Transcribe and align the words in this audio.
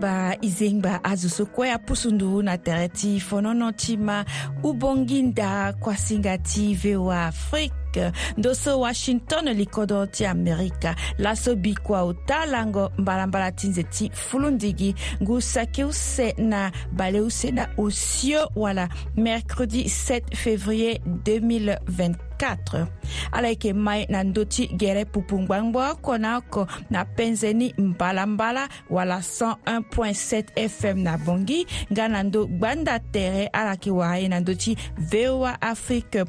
ba 0.00 0.34
e 0.40 0.48
zengba 0.48 1.04
azo 1.04 1.28
so 1.28 1.44
kue 1.46 1.68
apusundu 1.72 2.40
na 2.42 2.56
tere 2.58 2.88
ti 2.88 3.20
fonono 3.20 3.76
ti 3.76 3.96
ma 4.00 4.24
ubongi 4.64 5.22
nda 5.28 5.76
kuasinga 5.76 6.38
ti 6.40 6.72
voa 6.74 7.28
afrique 7.28 7.79
afrique 7.98 8.12
ndoso 8.38 8.78
washington 8.80 9.48
likodo 9.54 10.06
ti 10.06 10.24
amerika 10.26 10.94
laso 11.18 11.56
bi 11.56 11.74
kua 11.74 12.02
ota 12.02 12.46
lango 12.46 12.90
mbalambala 12.98 13.52
ti 13.52 13.68
nze 13.68 13.82
ti 13.82 14.10
fulundigi 14.14 14.94
ngu 15.22 15.40
saki 15.40 15.84
use 15.84 16.34
na 16.38 16.70
bale 16.92 17.20
use 17.20 17.50
na 17.50 17.68
osio 17.76 18.50
wala 18.56 18.88
mercredi 19.16 19.84
7 19.84 20.22
février 20.34 20.98
2024 21.24 22.86
ala 23.32 23.48
yeke 23.48 23.72
mai 23.72 24.06
na 24.08 24.22
ndö 24.24 24.44
ti 24.44 24.66
gere 24.68 25.04
pupu 25.04 25.40
ngbangba 25.40 25.90
oko 25.92 26.18
na 26.18 26.36
oko 26.36 26.66
na 26.90 27.04
penze 27.04 27.52
ni 27.52 27.74
mbalambala 27.78 28.68
wala 28.90 29.18
101.7 29.18 30.68
fm 30.68 31.02
na 31.02 31.18
bongi 31.18 31.66
nga 31.92 32.08
na 32.08 32.22
ndö 32.22 32.44
gbanda 32.46 32.98
tere 32.98 33.46
ala 33.46 33.70
yeke 33.70 33.90
wara 33.90 34.18
ye 34.18 34.28
na 34.28 34.40
ndö 34.40 34.54
ti 34.54 34.76
voa 35.10 35.60
afrique 35.62 36.24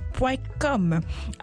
com 0.62 1.02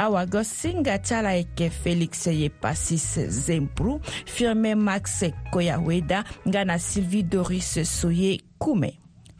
awagɔ 0.08 0.40
singa 0.44 0.94
tsara 1.04 1.32
yi 1.38 1.42
kɛ 1.56 1.66
felix 1.82 2.26
ye 2.40 2.48
pasis 2.62 3.18
zempru 3.46 3.94
firmɛ 4.34 4.72
max 4.86 5.24
koyaweda 5.52 6.24
nga 6.48 6.64
na 6.64 6.76
sylvie 6.78 7.22
doris 7.32 7.72
soye 7.84 8.30
kumɛ 8.60 8.90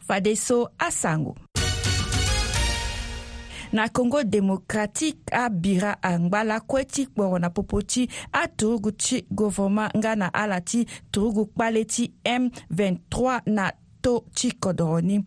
fadeso 0.07 0.67
asango 0.87 1.33
na 3.73 3.89
congo 3.89 4.21
démocratique 4.23 5.25
abira 5.31 5.95
angba 6.03 6.43
la 6.45 6.59
kue 6.59 6.85
ti 6.85 7.05
kpɔrɔ 7.07 7.39
na 7.41 7.49
popo 7.49 7.81
ti 7.81 8.07
atorugu 8.33 8.91
ti 8.97 9.23
gouvernement 9.31 9.89
nga 9.97 10.13
na 10.15 10.27
ala 10.33 10.61
ti 10.61 10.85
torugu 11.11 11.49
kpale 11.49 11.81
ti 11.87 12.13
m23 12.41 13.17
na 13.47 13.71
to 14.03 14.21
ti 14.37 14.53
kodɔrɔ 14.61 14.97
ni 15.01 15.17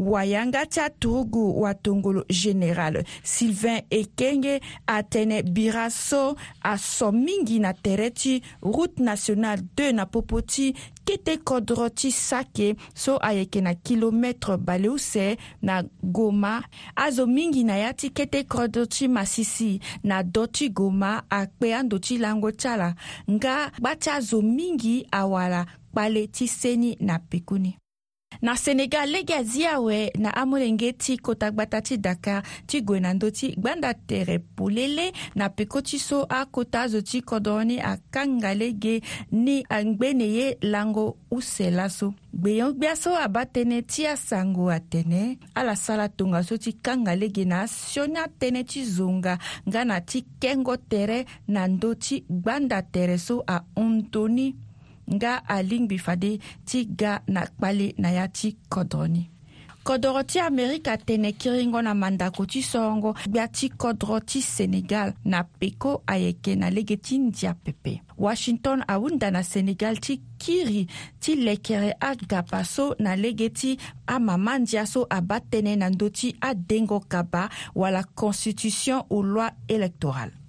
wayanga 0.00 0.66
tya 0.66 0.90
turugu 0.90 1.62
wa 1.62 1.74
tongolo 1.74 2.24
general 2.42 3.04
sylvain 3.22 3.82
ekenge 3.90 4.60
atene 4.86 5.42
bira 5.42 5.90
so 5.90 6.36
aso 6.62 7.12
mingi 7.12 7.58
na 7.58 7.72
tere 7.72 8.10
ti 8.10 8.42
route 8.62 8.98
nationale 9.02 9.62
2 9.76 9.92
na 9.92 10.06
popo 10.06 10.40
ti 10.40 10.72
kete 11.04 11.36
kodro 11.44 11.88
ti 11.88 12.10
sake 12.12 12.76
so 12.94 13.16
ayeke 13.20 13.60
na 13.60 13.74
kilomètre 13.74 14.56
baleuse 14.56 15.36
na 15.62 15.82
goma 16.02 16.62
azo 16.96 17.26
mingi 17.26 17.64
na 17.64 17.76
ya 17.76 17.92
ti 17.92 18.10
kete 18.10 18.44
kodro 18.44 18.86
ti 18.86 19.08
masisi 19.08 19.80
na 20.04 20.22
do 20.22 20.46
ti 20.46 20.68
goma 20.70 21.22
akpe 21.30 21.74
ando 21.74 21.98
ti 21.98 22.16
lango 22.18 22.50
ti 22.56 22.68
ala 22.68 22.94
nga 23.30 23.68
gba 23.78 23.96
ti 23.96 24.10
azo 24.10 24.42
mingi 24.42 25.04
awara 25.12 25.64
kpale 25.92 26.26
ti 26.32 26.48
seni 26.48 26.96
na 27.00 27.18
pekuni 27.18 27.79
na 28.42 28.56
senegal 28.56 29.06
lege 29.10 29.34
azi 29.34 29.66
awe 29.66 30.12
na 30.18 30.30
amolenge 30.36 30.92
ti 30.92 31.18
kota 31.18 31.50
gbata 31.50 31.80
ti 31.82 31.96
dakar 31.98 32.42
ti 32.66 32.80
gue 32.82 33.00
na 33.00 33.12
ndö 33.14 33.28
ti 33.30 33.52
gbanda 33.56 33.94
tere 33.94 34.38
polele 34.38 35.12
na 35.34 35.48
peko 35.52 35.80
ti 35.84 35.98
so 35.98 36.24
akota 36.24 36.80
azo 36.88 37.00
ti 37.04 37.20
kodro 37.22 37.60
ni 37.64 37.76
akanga 37.80 38.54
lege 38.54 39.00
ni 39.32 39.64
angbene 39.68 40.24
ye 40.24 40.56
lango 40.62 41.16
use 41.30 41.70
laso 41.70 42.14
gbeyon 42.32 42.72
gbia 42.72 42.96
so 42.96 43.12
aba 43.16 43.44
tënë 43.44 43.78
ti 43.90 44.06
asango 44.08 44.70
atene 44.72 45.36
ala 45.54 45.76
sara 45.76 46.08
tongaso 46.08 46.56
ti 46.56 46.72
kanga 46.80 47.12
lege 47.16 47.44
na 47.44 47.62
asio 47.68 48.06
ni 48.06 48.16
atënë 48.24 48.62
ti 48.70 48.84
zonga 48.88 49.36
nga 49.68 49.84
na 49.84 50.00
ti 50.00 50.24
kengo 50.40 50.76
tere 50.88 51.24
na 51.48 51.68
ndö 51.68 51.92
ti 52.04 52.24
gbanda 52.24 52.80
tere 52.92 53.18
so 53.20 53.44
ahondo 53.44 54.24
ni 54.30 54.48
nga 55.14 55.42
a 55.48 55.58
lingbi 55.62 55.98
fade 55.98 56.38
ti 56.64 56.84
ga 56.86 57.20
na 57.28 57.46
kpale 57.46 57.94
na 57.98 58.10
ya 58.14 58.28
ti 58.28 58.56
kodro 58.70 59.04
ni 59.08 59.26
kodro 59.84 60.22
ti 60.22 60.38
amerika 60.40 60.96
tene 60.96 61.32
kiringo 61.32 61.80
na 61.82 61.94
mandako 61.94 62.46
ti 62.46 62.62
sorongo 62.62 63.14
gbia 63.26 63.48
ti 63.48 63.68
kodro 63.70 64.20
ti 64.20 64.40
senegal 64.42 65.12
na 65.24 65.42
peko 65.44 66.02
ayeke 66.06 66.54
na 66.56 66.70
lege 66.70 66.96
ti 66.96 67.18
ndia 67.18 67.54
pepe 67.54 68.02
washington 68.18 68.84
ahunda 68.86 69.30
na 69.30 69.42
senegal 69.42 69.98
ti 69.98 70.22
kiri 70.38 70.86
ti 71.18 71.34
lekere 71.36 71.96
agaba 72.00 72.62
so 72.64 72.94
na 72.98 73.16
lege 73.16 73.48
ti 73.50 73.78
amamandia 74.06 74.86
so 74.86 75.08
abâ 75.10 75.40
tënë 75.50 75.74
na 75.80 75.88
ndö 75.90 76.06
ti 76.14 76.28
adengo 76.40 77.00
kaba 77.02 77.50
wala 77.74 78.04
constitution 78.14 79.02
ou 79.10 79.24
loi 79.26 79.50
électorale 79.66 80.39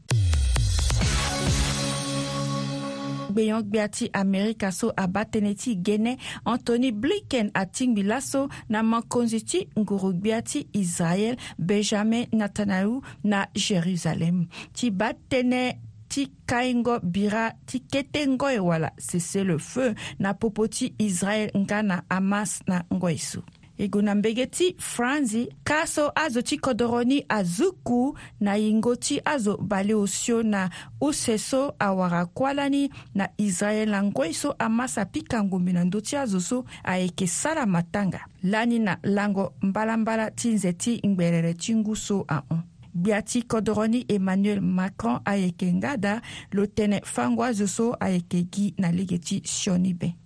gbeyɔngbea 3.33 3.87
ti 3.95 4.09
amerika 4.19 4.71
so 4.75 4.91
aba 5.03 5.23
tënë 5.33 5.53
ti 5.61 5.75
ge 5.85 5.95
ne 5.97 6.13
antony 6.45 6.91
blinken 6.91 7.49
atingbi 7.55 8.03
laso 8.11 8.43
na 8.69 8.83
mankonzi 8.91 9.39
ti 9.51 9.59
ngurugbea 9.79 10.39
ti 10.51 10.61
israel 10.81 11.35
benjamin 11.57 12.27
netanyahu 12.37 13.01
na 13.23 13.45
jérusalem 13.65 14.45
ti 14.75 14.91
ba 14.91 15.11
tënë 15.31 15.63
ti 16.11 16.27
kaingo 16.49 16.99
bira 17.03 17.45
ti 17.67 17.79
kete 17.91 18.25
ngoi 18.33 18.59
wala 18.59 18.89
cessez 19.07 19.47
le 19.47 19.55
feu 19.69 19.93
na 20.19 20.33
popo 20.39 20.67
ti 20.75 20.91
israel 21.07 21.49
nga 21.63 21.79
na 21.89 21.97
hamas 22.11 22.53
na 22.69 22.83
ngoi 22.93 23.17
so 23.29 23.41
e 23.81 23.87
gue 23.87 24.01
na 24.03 24.15
mbege 24.15 24.45
ti 24.45 24.75
franzi 24.77 25.49
kâ 25.65 25.87
so 25.89 26.11
azo 26.15 26.41
ti 26.41 26.57
kodro 26.57 27.03
ni 27.03 27.25
azuku 27.29 28.13
na 28.39 28.53
yingo 28.57 28.95
ti 28.95 29.17
azo 29.25 29.57
bale 29.57 29.93
osio 29.93 30.43
na 30.43 30.69
use 31.01 31.37
so 31.37 31.73
awara 31.79 32.25
kuala 32.25 32.69
ni 32.69 32.89
na 33.15 33.29
israel 33.37 33.89
na 33.89 34.03
ngoi 34.03 34.33
so 34.33 34.53
amasa 34.59 35.05
pikangombi 35.05 35.73
na 35.73 35.81
ndö 35.83 35.97
ti 36.01 36.13
azo 36.15 36.39
so 36.39 36.65
ayeke 36.83 37.27
sara 37.27 37.65
matanga 37.65 38.19
lani 38.43 38.79
na 38.79 38.97
lango 39.03 39.53
mbalambala 39.61 40.29
ti 40.31 40.49
nze 40.53 40.73
ti 40.73 40.99
ngbelere 41.07 41.53
ti 41.53 41.73
ngu 41.75 41.95
so 41.95 42.21
ahon 42.27 42.61
gbia 42.95 43.21
ti 43.21 43.41
kodro 43.43 43.87
ni 43.87 44.05
emmanuel 44.07 44.61
macron 44.61 45.21
ayeke 45.25 45.73
nga 45.73 45.97
da 45.97 46.21
lo 46.53 46.65
tënë 46.69 47.01
fango 47.03 47.41
azo 47.43 47.65
so 47.67 47.95
ayeke 47.99 48.43
gi 48.53 48.73
na 48.77 48.91
lege 48.93 49.17
ti 49.19 49.41
sioni 49.45 49.93
ben 49.97 50.20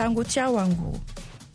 sango 0.00 0.24
ti 0.24 0.40
awangu 0.40 0.98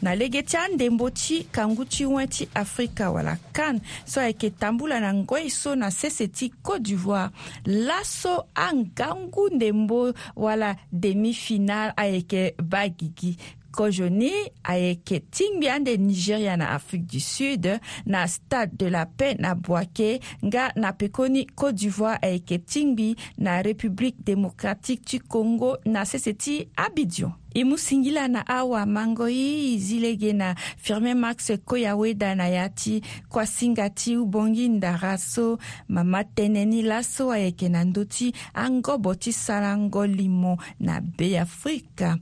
na 0.01 0.13
lege 0.15 0.41
ti 0.43 0.57
andembo 0.57 1.09
ti 1.09 1.43
kangu 1.51 1.85
ti 1.85 2.05
wen 2.05 2.27
ti 2.29 2.45
afrika 2.53 3.09
wala 3.11 3.37
kan 3.53 3.79
so 4.05 4.21
ayeke 4.21 4.49
tambula 4.49 4.99
na 5.01 5.13
ngoi 5.13 5.49
so 5.49 5.73
na 5.75 5.89
sese 5.91 6.27
ti 6.27 6.51
côte 6.63 6.83
d'ivoire 6.85 7.31
laso 7.65 8.45
angangu 8.55 9.49
ndembo 9.49 10.13
wala 10.35 10.75
demi 10.91 11.33
final 11.33 11.93
ayeke 11.97 12.53
ba 12.61 12.85
gigi 12.89 13.33
kozo 13.71 14.09
ni 14.09 14.29
ayeke 14.63 15.19
tingbi 15.19 15.69
ande 15.69 15.97
nigeria 15.97 16.57
na 16.57 16.69
afrique 16.77 17.07
du 17.11 17.19
sud 17.19 17.79
na 18.05 18.27
stade 18.27 18.77
de 18.77 18.85
la 18.89 19.07
paix 19.09 19.35
na 19.39 19.55
boake 19.55 20.19
nga 20.45 20.69
na 20.75 20.93
pekoni 20.93 21.45
côte 21.47 21.79
d'ivoire 21.81 22.21
ayeke 22.21 22.59
tingbi 22.59 23.15
na 23.41 23.61
république 23.65 24.21
démocratique 24.23 25.01
ti 25.01 25.19
congo 25.19 25.77
na 25.85 26.05
sese 26.05 26.33
ti 26.37 26.59
abidjan 26.77 27.33
e 27.55 27.63
mu 27.63 27.77
singila 27.79 28.27
na 28.27 28.43
awamango 28.47 29.27
i 29.31 29.79
zile 29.79 30.17
ge 30.19 30.33
na 30.35 30.51
firmin 30.77 31.15
max 31.17 31.51
koya 31.63 31.95
weda 31.95 32.35
na 32.35 32.47
ya 32.51 32.67
ti 32.69 32.99
kuasinga 33.31 33.89
ti 33.95 34.17
ubongi 34.19 34.67
ndara 34.69 35.15
so 35.17 35.55
mama 35.87 36.27
tënë 36.35 36.65
ni 36.67 36.81
laso 36.83 37.31
ayeke 37.31 37.71
na 37.71 37.87
ndö 37.87 38.03
ti 38.05 38.27
angobo 38.53 39.15
ti 39.15 39.31
sarango 39.31 40.03
limo 40.05 40.59
na 40.83 40.99
beafrika 40.99 42.19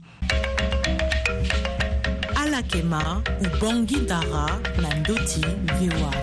ala 2.38 2.62
yeke 2.62 2.86
ma 2.86 3.18
ubongi 3.42 4.06
ndara 4.06 4.46
na 4.80 4.88
ndö 5.02 5.14
ti 5.26 5.42
voa 5.90 6.14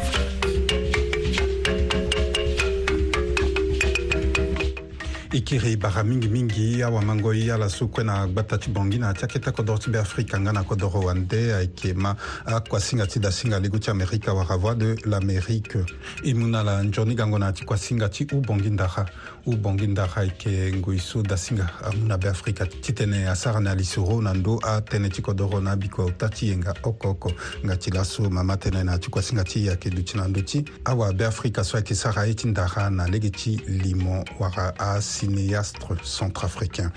i 5.34 5.42
kiri 5.44 5.78
baxa 5.78 6.04
mingimingi 6.04 6.84
awa 6.84 7.02
mangoi 7.02 7.52
ala 7.52 7.70
su 7.70 7.88
kue 7.88 8.04
na 8.04 8.28
gba 8.28 8.44
ta 8.44 8.58
ti 8.58 8.70
bongi 8.72 9.00
na 9.00 9.14
ti 9.14 9.24
aketa 9.24 9.52
kodro 9.54 9.78
ti 9.78 9.90
be 9.90 9.98
afrika 9.98 10.38
nga 10.40 10.52
na 10.52 10.64
kodro 10.64 10.92
wande 11.00 11.54
ayeke 11.56 11.94
ma 11.96 12.16
akua 12.46 12.80
singa 12.80 13.08
ti 13.08 13.20
dasinga 13.20 13.60
ligo 13.60 13.80
ti 13.80 13.90
amérike 13.90 14.28
awara 14.28 14.58
voix 14.58 14.76
de 14.76 14.96
l'amérique 15.06 15.78
i 16.26 16.34
mû 16.34 16.48
na 16.50 16.64
la 16.64 16.84
nzoni 16.84 17.16
gango 17.16 17.40
na 17.40 17.46
yâ 17.46 17.54
ti 17.54 17.64
kua 17.66 17.78
singa 17.78 18.10
ti 18.10 18.28
ubongi 18.36 18.70
ndaxa 18.76 19.06
ubonginda 19.48 20.06
hayke 20.08 20.72
ngoi 20.74 21.00
so 21.00 21.22
dasinga 21.24 21.70
amuna 21.84 22.18
be 22.18 22.30
afrika 22.30 22.66
ti 22.66 22.94
tene 22.94 23.28
asara 23.28 23.60
na 23.60 23.74
li 23.76 23.84
soro 23.84 24.22
na 24.22 24.34
ndö 24.34 24.58
atënë 24.62 25.10
ti 25.14 25.22
kodro 25.22 25.60
na 25.60 25.72
abikua 25.72 26.06
ota 26.06 26.30
ti 26.30 26.50
yenga 26.50 26.74
oko 26.84 27.10
oko 27.10 27.32
nga 27.66 27.78
ti 27.78 27.90
laso 27.92 28.30
mama 28.30 28.56
tënë 28.58 28.84
na 28.84 28.98
tikuasinga 29.00 29.44
ti 29.44 29.66
yeke 29.66 29.90
duti 29.90 30.18
na 30.18 30.28
ndö 30.28 30.42
ti 30.46 30.66
awabe 30.86 31.26
afrika 31.26 31.64
so 31.64 31.78
ayeke 31.78 31.96
sara 31.96 32.26
ye 32.26 32.34
ti 32.34 32.48
ndara 32.48 32.90
na 32.90 33.08
lege 33.08 33.30
ti 33.32 33.58
limon 33.68 34.26
wara 34.40 34.74
asiniastre 34.80 35.98
centrafricain 36.06 36.92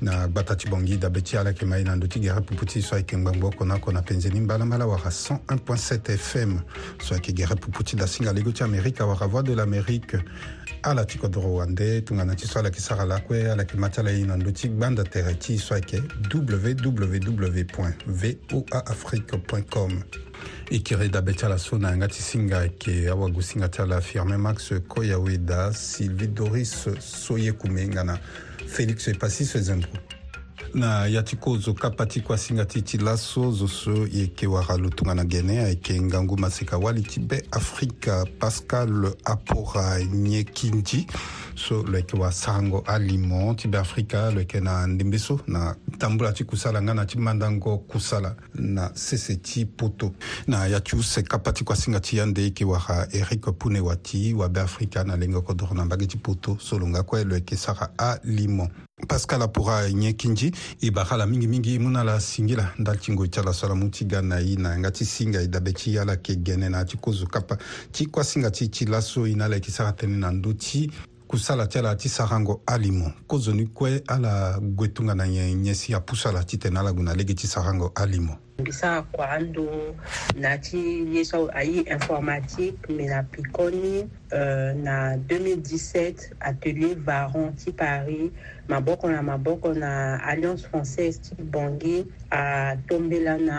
na 0.00 0.26
gba 0.28 0.42
ta 0.42 0.54
ti 0.56 0.66
bongi 0.68 0.96
dabe 0.96 1.20
ti 1.22 1.36
ala 1.36 1.50
yeke 1.50 1.64
ma 1.66 1.76
e 1.76 1.82
na 1.84 1.94
ndö 1.94 2.08
ti 2.08 2.20
gere 2.20 2.40
pupu 2.40 2.64
ti 2.64 2.80
so 2.80 2.94
ayeke 2.94 3.16
ngbangba 3.16 3.46
oko 3.48 3.64
na 3.64 3.74
oko 3.74 3.92
na 3.92 4.00
penzeni 4.02 4.40
mbalambala 4.40 4.86
wara 4.86 5.10
101.7 5.12 6.16
fm 6.16 6.56
so 7.04 7.14
ayeke 7.14 7.32
gere 7.32 7.54
pupu 7.54 7.84
ti 7.84 7.96
dasinga 7.96 8.32
lego 8.32 8.50
ti 8.52 8.62
amérika 8.64 9.04
wara 9.06 9.26
voix 9.26 9.42
de 9.42 9.52
l'amérique 9.54 10.16
ala 10.82 11.04
ti 11.04 11.18
kodro 11.18 11.60
wande 11.60 12.00
tongana 12.04 12.34
ti 12.34 12.46
so 12.46 12.58
ala 12.58 12.68
yeke 12.68 12.80
sara 12.80 13.04
lakue 13.04 13.44
ala 13.50 13.62
yeke 13.62 13.76
ma 13.76 13.88
ti 13.90 14.00
ala 14.00 14.10
e 14.10 14.24
na 14.24 14.36
ndö 14.36 14.52
ti 14.52 14.68
gbanda 14.68 15.04
tere 15.04 15.34
ti 15.36 15.58
so 15.58 15.74
ayeke 15.74 16.00
www 16.34 17.54
voaafrique 18.08 19.68
com 19.68 20.02
e 20.70 20.78
kiri 20.80 21.10
dabe 21.10 21.34
ti 21.36 21.44
ala 21.44 21.58
so 21.58 21.76
na 21.78 21.90
yanga 21.90 22.08
ti 22.08 22.22
singa 22.22 22.60
ayeke 22.64 23.04
awagu 23.08 23.42
singa 23.42 23.68
ti 23.68 23.82
ala 23.82 24.00
firmin 24.00 24.38
max 24.40 24.72
koyaweda 24.88 25.72
sylvie 25.74 26.28
doris 26.28 26.88
soye 26.98 27.52
kume 27.52 27.86
nga 27.88 28.04
na 28.04 28.16
felix 28.70 29.08
epasi 29.08 29.44
so 29.44 29.58
eza 29.58 29.76
ndro 29.76 29.90
na 30.74 31.06
ya 31.06 31.22
ti 31.22 31.36
kue 31.36 31.58
zo 31.58 31.74
kapa 31.74 32.06
ti 32.06 32.20
kue 32.20 32.34
asinga 32.34 32.64
ti 32.64 32.82
ti 32.82 32.98
laso 32.98 33.52
zo 33.52 33.68
so 33.68 34.06
e 34.06 34.10
yeke 34.12 34.46
wara 34.46 34.76
lo 34.76 34.88
tongana 34.88 35.24
gene 35.24 35.58
ayeke 35.58 36.00
ngangu 36.02 36.36
maseka 36.38 36.78
wali 36.78 37.02
ti 37.02 37.20
be 37.20 37.42
afrika 37.50 38.24
pascal 38.38 39.12
apora 39.24 40.04
nye 40.04 40.44
kinji 40.44 41.06
so 41.54 41.82
loyeke 41.82 42.16
wasango 42.18 42.82
alimo 42.86 43.54
ti 43.54 43.68
be 43.68 43.76
afrika 43.78 44.30
loyeke 44.30 44.60
na 44.60 44.86
ndembe 44.86 45.18
so 45.18 45.40
na 45.46 45.76
tambula 45.98 46.32
ti 46.32 46.44
kusala 46.44 46.82
nga 46.82 46.94
na 46.94 47.06
ti 47.06 47.18
mandango 47.18 47.78
kusala 47.78 48.34
na 48.54 48.90
sese 48.94 49.36
ti 49.36 49.64
poto 49.66 50.12
na 50.46 50.66
ya 50.66 50.80
ti 50.80 50.96
use 50.96 51.22
kapa 51.22 51.52
ti 51.52 51.64
kuasinga 51.64 52.00
ti 52.00 52.16
ya 52.16 52.26
nde 52.26 52.42
yeke 52.42 52.64
wara 52.64 53.08
eric 53.12 53.46
pune 53.58 53.80
wati 53.80 54.34
wabe 54.34 54.60
afrika 54.60 55.04
na 55.04 55.16
lenge 55.16 55.36
oko 55.36 55.54
doro 55.54 55.74
na 55.74 55.84
mbage 55.84 56.06
ti 56.06 56.16
poto 56.18 56.56
so 56.60 56.78
lo 56.78 56.86
nga 56.86 57.02
kue 57.02 57.24
loyeke 57.24 57.56
sara 57.56 57.90
alimo 57.98 58.68
pascal 59.08 59.42
apura 59.42 59.90
nyen 59.90 60.14
kinji 60.14 60.52
e 60.80 60.90
ba 60.90 61.04
kala 61.04 61.26
mingimingi 61.26 61.78
mû 61.78 61.90
na 61.90 62.04
la 62.04 62.20
singi 62.20 62.56
la 62.56 62.72
ndali 62.78 62.98
ti 62.98 63.12
ngoi 63.12 63.28
ti 63.28 63.40
ala 63.40 63.52
so 63.52 63.66
ala 63.66 63.74
mû 63.74 63.90
ti 63.90 64.04
ga 64.04 64.22
na 64.22 64.40
e 64.40 64.56
na 64.56 64.70
yanga 64.72 64.90
ti 64.90 65.04
singa 65.04 65.40
e 65.42 65.48
dabe 65.48 65.72
ti 65.72 65.98
ala 65.98 66.12
yeke 66.12 66.36
gene 66.44 66.68
na 66.68 66.78
yâ 66.84 66.84
ti 66.84 66.96
kozo 66.96 67.26
kapa 67.26 67.56
ti 67.92 68.06
kuasinga 68.06 68.50
ti 68.50 68.68
ti 68.68 68.84
laso 68.86 69.26
e 69.26 69.32
na 69.34 69.44
ala 69.44 69.54
yeke 69.56 69.70
sara 69.70 69.90
tënë 69.92 70.18
na 70.20 70.30
ndö 70.30 70.52
ti 70.54 70.90
kusala 71.30 71.66
ti 71.70 71.78
ala 71.78 71.94
ti 71.94 72.08
sarango 72.08 72.58
ali 72.66 72.90
mo 72.90 73.06
kozo 73.30 73.54
ni 73.54 73.70
kue 73.70 74.02
ala 74.10 74.58
gue 74.62 74.88
tongana 74.88 75.26
nyen 75.30 75.62
nyesi 75.62 75.94
apusu 75.94 76.28
ala 76.28 76.42
titene 76.42 76.78
ala 76.80 76.90
gue 76.92 77.06
na 77.06 77.14
lege 77.14 77.34
ti 77.38 77.46
sarango 77.46 77.92
ali 77.94 78.18
mo 78.20 78.34
mbi 78.60 78.72
sara 78.74 79.02
kuâ 79.14 79.24
ando 79.38 79.94
na 80.36 80.58
ti 80.58 81.06
ye 81.14 81.22
so 81.24 81.46
aye 81.54 81.80
informatique 81.88 82.82
mbeni 82.90 83.14
apikoni 83.14 84.10
euh, 84.32 84.72
na 84.74 85.16
2017 85.16 86.36
atelier 86.40 86.94
varon 86.94 87.52
ti 87.58 87.72
paris 87.72 88.30
maboko 88.70 89.08
na 89.10 89.22
maboko 89.22 89.72
na 89.74 90.16
alliance 90.22 90.62
française 90.66 91.18
ti 91.20 91.34
bongi 91.38 92.04
atombela 92.30 93.38
na 93.40 93.58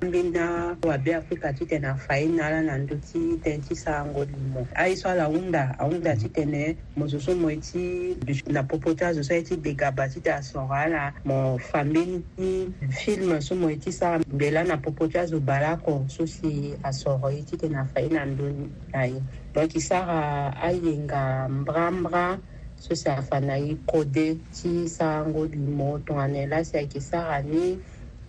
ambena 0.00 0.76
wabe 0.82 1.14
afrika 1.14 1.52
ti 1.52 1.66
tene 1.66 1.84
afai 1.92 2.28
na 2.28 2.46
ala 2.48 2.62
na 2.64 2.78
ndö 2.78 2.96
ti 3.00 3.36
tënë 3.44 3.60
ti 3.68 3.76
sarango 3.76 4.24
limo 4.24 4.64
aye 4.74 4.92
ah, 4.92 4.96
so 4.96 5.08
ala 5.12 5.24
ahunda 5.28 5.76
ahunda 5.78 6.16
ti 6.16 6.28
tene 6.32 6.76
mo 6.96 7.08
so 7.08 7.20
so 7.20 7.36
mo 7.36 7.50
ye 7.52 7.60
ti 7.60 8.16
na 8.48 8.62
popo 8.64 8.94
ti 8.96 9.04
azo 9.04 9.22
so 9.22 9.34
aye 9.34 9.44
ti 9.44 9.56
begaba 9.60 10.08
ti 10.08 10.20
tene 10.20 10.40
asoro 10.40 10.72
ala 10.72 11.12
mo 11.24 11.58
fambeni 11.60 12.24
ti 12.36 12.72
film 12.88 13.36
so 13.44 13.52
mo 13.52 13.68
ye 13.68 13.76
ti 13.76 13.92
sara 13.92 14.24
mbela 14.32 14.64
na 14.64 14.80
popo 14.80 15.04
ti 15.08 15.20
azo 15.20 15.40
bala 15.40 15.76
oko 15.76 16.08
so 16.08 16.24
si 16.24 16.72
asoro 16.80 17.28
ye 17.28 17.44
ti 17.44 17.60
tene 17.60 17.76
afai 17.84 18.08
na 18.08 18.24
ndö 18.24 18.48
na 18.88 19.04
ye 19.04 19.20
donc 19.56 19.72
e 19.74 19.80
sara 19.80 20.52
ayenga 20.62 21.48
mbrambra 21.48 22.38
so 22.76 22.92
si 22.96 23.08
afa 23.08 23.40
na 23.40 23.56
ye 23.56 23.74
kode 23.86 24.36
ti 24.52 24.86
sarango 24.88 25.48
lumo 25.48 25.88
tongana 26.06 26.38
e 26.38 26.46
laso 26.46 26.76
ayeke 26.76 27.00
sara 27.00 27.36
ni 27.42 27.80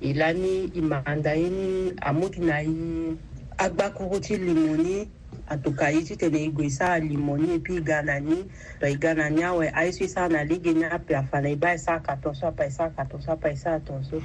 e 0.02 0.10
lani 0.20 0.54
e 0.78 0.82
maranda 0.90 1.32
ye 1.40 1.48
ni 1.58 1.70
amûtu 2.10 2.40
na 2.50 2.58
ye 2.64 3.20
agbakuru 3.66 4.20
ti 4.26 4.38
lumo 4.40 4.76
ni 4.84 5.04
atoka 5.50 5.90
ye 5.90 6.04
ti 6.04 6.16
tene 6.16 6.40
e 6.44 6.50
gue 6.52 6.70
sara 6.70 7.00
limo 7.00 7.36
ni 7.38 7.56
e 7.56 7.60
peut 7.60 7.78
e 7.78 7.82
ga 7.84 8.02
na 8.04 8.20
ni 8.20 8.36
lo 8.82 8.88
e 8.88 8.96
ga 8.98 9.14
na 9.14 9.30
ni 9.30 9.44
awe 9.44 9.72
aye 9.74 9.92
sara 10.08 10.30
na 10.30 10.44
lege 10.44 10.74
ni 10.74 10.84
apeafa 10.86 11.42
na 11.42 11.50
e 11.50 11.56
ba 11.56 11.74
e 11.74 11.78
sara 11.78 12.00
katon 12.00 12.34
so 12.36 12.48
apa 12.48 12.66
e 12.66 12.70
sara 12.72 12.92
katon 12.92 13.22
so 13.24 13.32
apa 13.32 13.50
e 13.52 13.56
sara 13.56 13.80
ton 13.80 14.04
so 14.04 14.22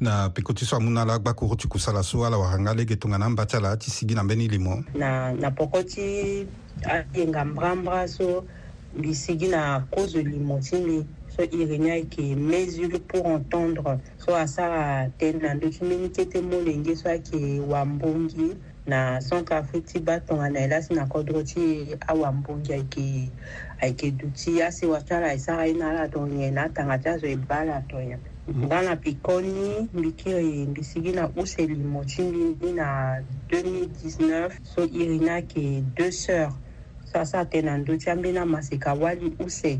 na 0.00 0.28
peko 0.28 0.52
ti 0.54 0.64
so 0.64 0.76
amû 0.76 0.90
na 0.90 1.02
ala 1.02 1.18
gbakoro 1.18 1.56
ti 1.56 1.68
kusala 1.68 2.02
so 2.02 2.24
ala 2.24 2.38
wahanga 2.38 2.74
lege 2.74 2.96
tongana 2.96 3.26
ambâ 3.26 3.46
ti 3.46 3.56
ala 3.56 3.76
ti 3.76 3.90
sigi 3.90 4.14
na 4.14 4.22
mbeni 4.22 4.48
limo 4.48 4.84
na, 4.94 5.32
na 5.32 5.50
poko 5.50 5.82
ti 5.82 6.46
ayenga 6.84 7.40
ah, 7.40 7.44
mbrambra 7.44 8.08
so 8.08 8.44
mbi 8.96 9.14
sigi 9.14 9.48
na 9.48 9.84
cause 9.90 10.22
limo 10.22 10.58
ti 10.60 10.76
mbi 10.76 11.06
so 11.36 11.42
iri 11.42 11.78
ni 11.78 11.90
ayeke 11.90 12.34
mesure 12.36 12.98
pour 13.08 13.26
entendre 13.26 13.98
so 14.18 14.34
asara 14.36 15.10
tënë 15.18 15.42
na 15.42 15.54
ndö 15.54 15.68
ti 15.70 15.84
mbeni 15.84 16.08
kete 16.10 16.40
molenge 16.42 16.96
so 16.96 17.08
ayeke 17.10 17.60
wambongi 17.60 18.54
na 18.86 19.20
sonka 19.20 19.56
afu 19.58 19.80
ti 19.80 20.00
batongana 20.00 20.58
e 20.64 20.68
laso 20.72 20.94
na 20.94 21.04
kodro 21.12 21.42
ti 21.42 21.62
awambongi 22.08 22.72
ayeke 22.72 23.04
ayeke 23.82 24.06
duti 24.10 24.62
ase 24.66 24.84
wati 24.86 25.10
ala 25.14 25.28
e 25.34 25.38
sara 25.38 25.64
ye 25.68 25.74
na 25.78 25.86
ala 25.90 26.04
tongae 26.12 26.50
na 26.50 26.60
atanga 26.68 26.98
ti 27.02 27.06
azo 27.12 27.26
e 27.26 27.36
ba 27.48 27.56
ala 27.62 27.76
tongae 27.90 28.16
mhm. 28.48 28.62
nga 28.66 28.78
na 28.86 28.94
piko 29.02 29.34
ni 29.40 29.88
mbi 29.94 30.10
kiri 30.18 30.64
mbi 30.70 30.82
sigi 30.90 31.12
na 31.12 31.24
use 31.40 31.60
limo 31.70 32.04
ti 32.04 32.22
mbi 32.22 32.56
ni 32.66 32.72
na 32.80 32.88
2019 33.48 34.50
so 34.72 34.80
iri 35.00 35.18
ni 35.20 35.28
ayeke 35.28 35.84
deux 35.96 36.08
sœurs 36.24 36.54
so 37.08 37.14
aso 37.20 37.36
atene 37.38 37.68
na 37.70 37.78
ndö 37.78 37.92
ti 38.00 38.06
ambeni 38.10 38.38
amaseka 38.38 38.94
wali 39.02 39.28
use 39.44 39.72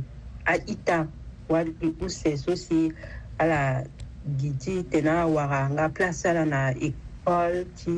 aita 0.52 1.08
wali 1.49 1.73
use 2.06 2.37
so 2.37 2.52
si 2.64 2.93
ala 3.41 3.61
gi 4.38 4.50
ti 4.61 4.73
tene 4.91 5.08
awara 5.25 5.61
nga 5.73 5.85
place 5.94 6.23
ti 6.23 6.29
ala 6.32 6.44
na 6.52 6.61
e 6.87 7.08
paul 7.25 7.65
ti 7.85 7.93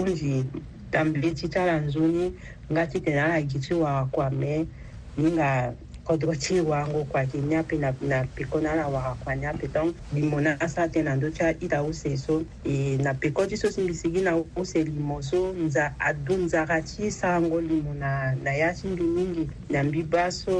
inji 0.00 0.34
tambe 0.92 1.28
ti 1.38 1.46
tara 1.54 1.74
nzoni 1.86 2.26
nga 2.70 2.82
ti 2.90 2.96
tene 3.04 3.20
ala 3.26 3.38
gi 3.48 3.58
ti 3.64 3.72
wakua 3.82 4.26
me 4.40 4.52
ninga 5.20 5.50
kodro 6.06 6.32
ti 6.44 6.54
wango 6.70 7.00
kua 7.10 7.22
gi 7.30 7.38
ni 7.48 7.54
ape 7.60 7.74
na, 7.82 7.90
na 8.10 8.18
peko 8.34 8.56
na 8.62 8.68
ala 8.74 8.84
waka 8.94 9.12
kua 9.24 9.32
ni 9.40 9.44
ape 9.50 9.66
donc 9.74 9.94
limo 10.14 10.38
na 10.46 10.52
asara 10.64 10.88
tene 10.92 11.06
na 11.10 11.16
ndö 11.18 11.28
ti 11.34 11.40
ahita 11.48 11.76
ose 11.88 12.10
so 12.24 12.34
e 12.72 12.96
na 13.04 13.10
peko 13.20 13.40
ti 13.48 13.54
so 13.60 13.68
singbisi 13.74 14.06
gi 14.14 14.20
na 14.26 14.32
ose 14.60 14.78
limo 14.90 15.16
so 15.28 15.38
nza 15.64 15.84
adu 16.08 16.34
nzaka 16.44 16.76
ti 16.88 17.02
sarango 17.18 17.58
limo 17.70 17.92
na, 18.02 18.10
na 18.44 18.50
ya 18.60 18.68
ti 18.76 18.84
mbi 18.92 19.02
mingi 19.16 19.44
na 19.72 19.78
mbi 19.86 20.00
ba 20.12 20.24
so 20.40 20.56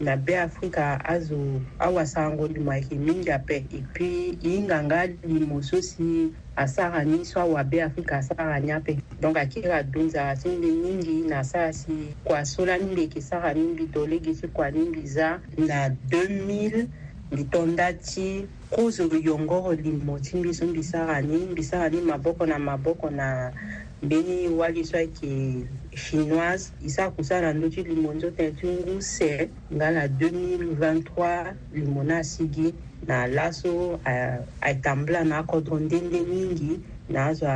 mabe 0.00 0.36
afrika 0.40 1.00
azo 1.04 1.40
awasango 1.80 2.44
li 2.48 2.60
mu 2.60 2.70
ayeke 2.72 2.94
mingi 3.00 3.30
ape 3.32 3.64
e 3.72 3.80
puis 3.94 4.36
hinga 4.44 4.76
nga 4.84 5.06
li 5.08 5.40
mo 5.48 5.62
so 5.64 5.80
si 5.80 6.28
asara 6.56 7.00
ni 7.08 7.24
so 7.24 7.40
awabe 7.40 7.80
afrika 7.82 8.16
asara 8.20 8.60
ni 8.60 8.72
ape 8.76 8.98
donc 9.20 9.36
akiri 9.40 9.68
adonza 9.72 10.20
asi 10.32 10.48
mbi 10.56 10.70
mingi 10.82 11.24
na 11.28 11.42
sara 11.44 11.72
si 11.72 12.12
kua 12.24 12.44
so 12.44 12.66
lani 12.68 12.84
mbi 12.92 13.00
yeke 13.02 13.20
sara 13.20 13.54
ni 13.54 13.62
mbi 13.72 13.84
tolege 13.86 14.34
so 14.34 14.48
kua 14.48 14.70
ni 14.70 14.80
mbi 14.88 15.06
za 15.06 15.40
na 15.56 15.88
2000 15.88 16.86
mbi 17.32 17.44
tonda 17.44 17.92
ti 17.92 18.46
kozo 18.70 19.08
yongoro 19.24 19.72
li 19.72 19.90
mo 19.92 20.18
ti 20.18 20.36
mbi 20.36 20.54
so 20.54 20.66
mbi 20.66 20.82
sara 20.82 21.22
ni 21.22 21.36
mbi 21.38 21.62
sara 21.64 21.88
ni 21.88 22.00
maboko 22.00 22.46
na 22.46 22.58
maboko 22.58 23.10
na 23.10 23.52
mbeni 24.04 24.38
wali 24.58 24.80
so 24.86 24.94
ayeke 25.00 25.30
chinoise 26.02 26.66
e 26.86 26.88
so 26.94 26.98
akusara 27.06 27.48
ndö 27.56 27.66
ti 27.74 27.80
lumo 27.88 28.10
nzotene 28.16 28.50
ti 28.58 28.66
nguse 28.76 29.30
nga 29.74 29.86
na 29.96 30.02
2023 30.06 31.54
lumo 31.78 32.00
na 32.08 32.14
asigi 32.22 32.68
na 33.08 33.16
laso 33.36 33.70
ayeke 34.62 34.80
tambula 34.84 35.20
na 35.30 35.34
akodro 35.42 35.74
ndende 35.86 36.18
mingi 36.32 36.72
na 37.12 37.18
azo 37.30 37.50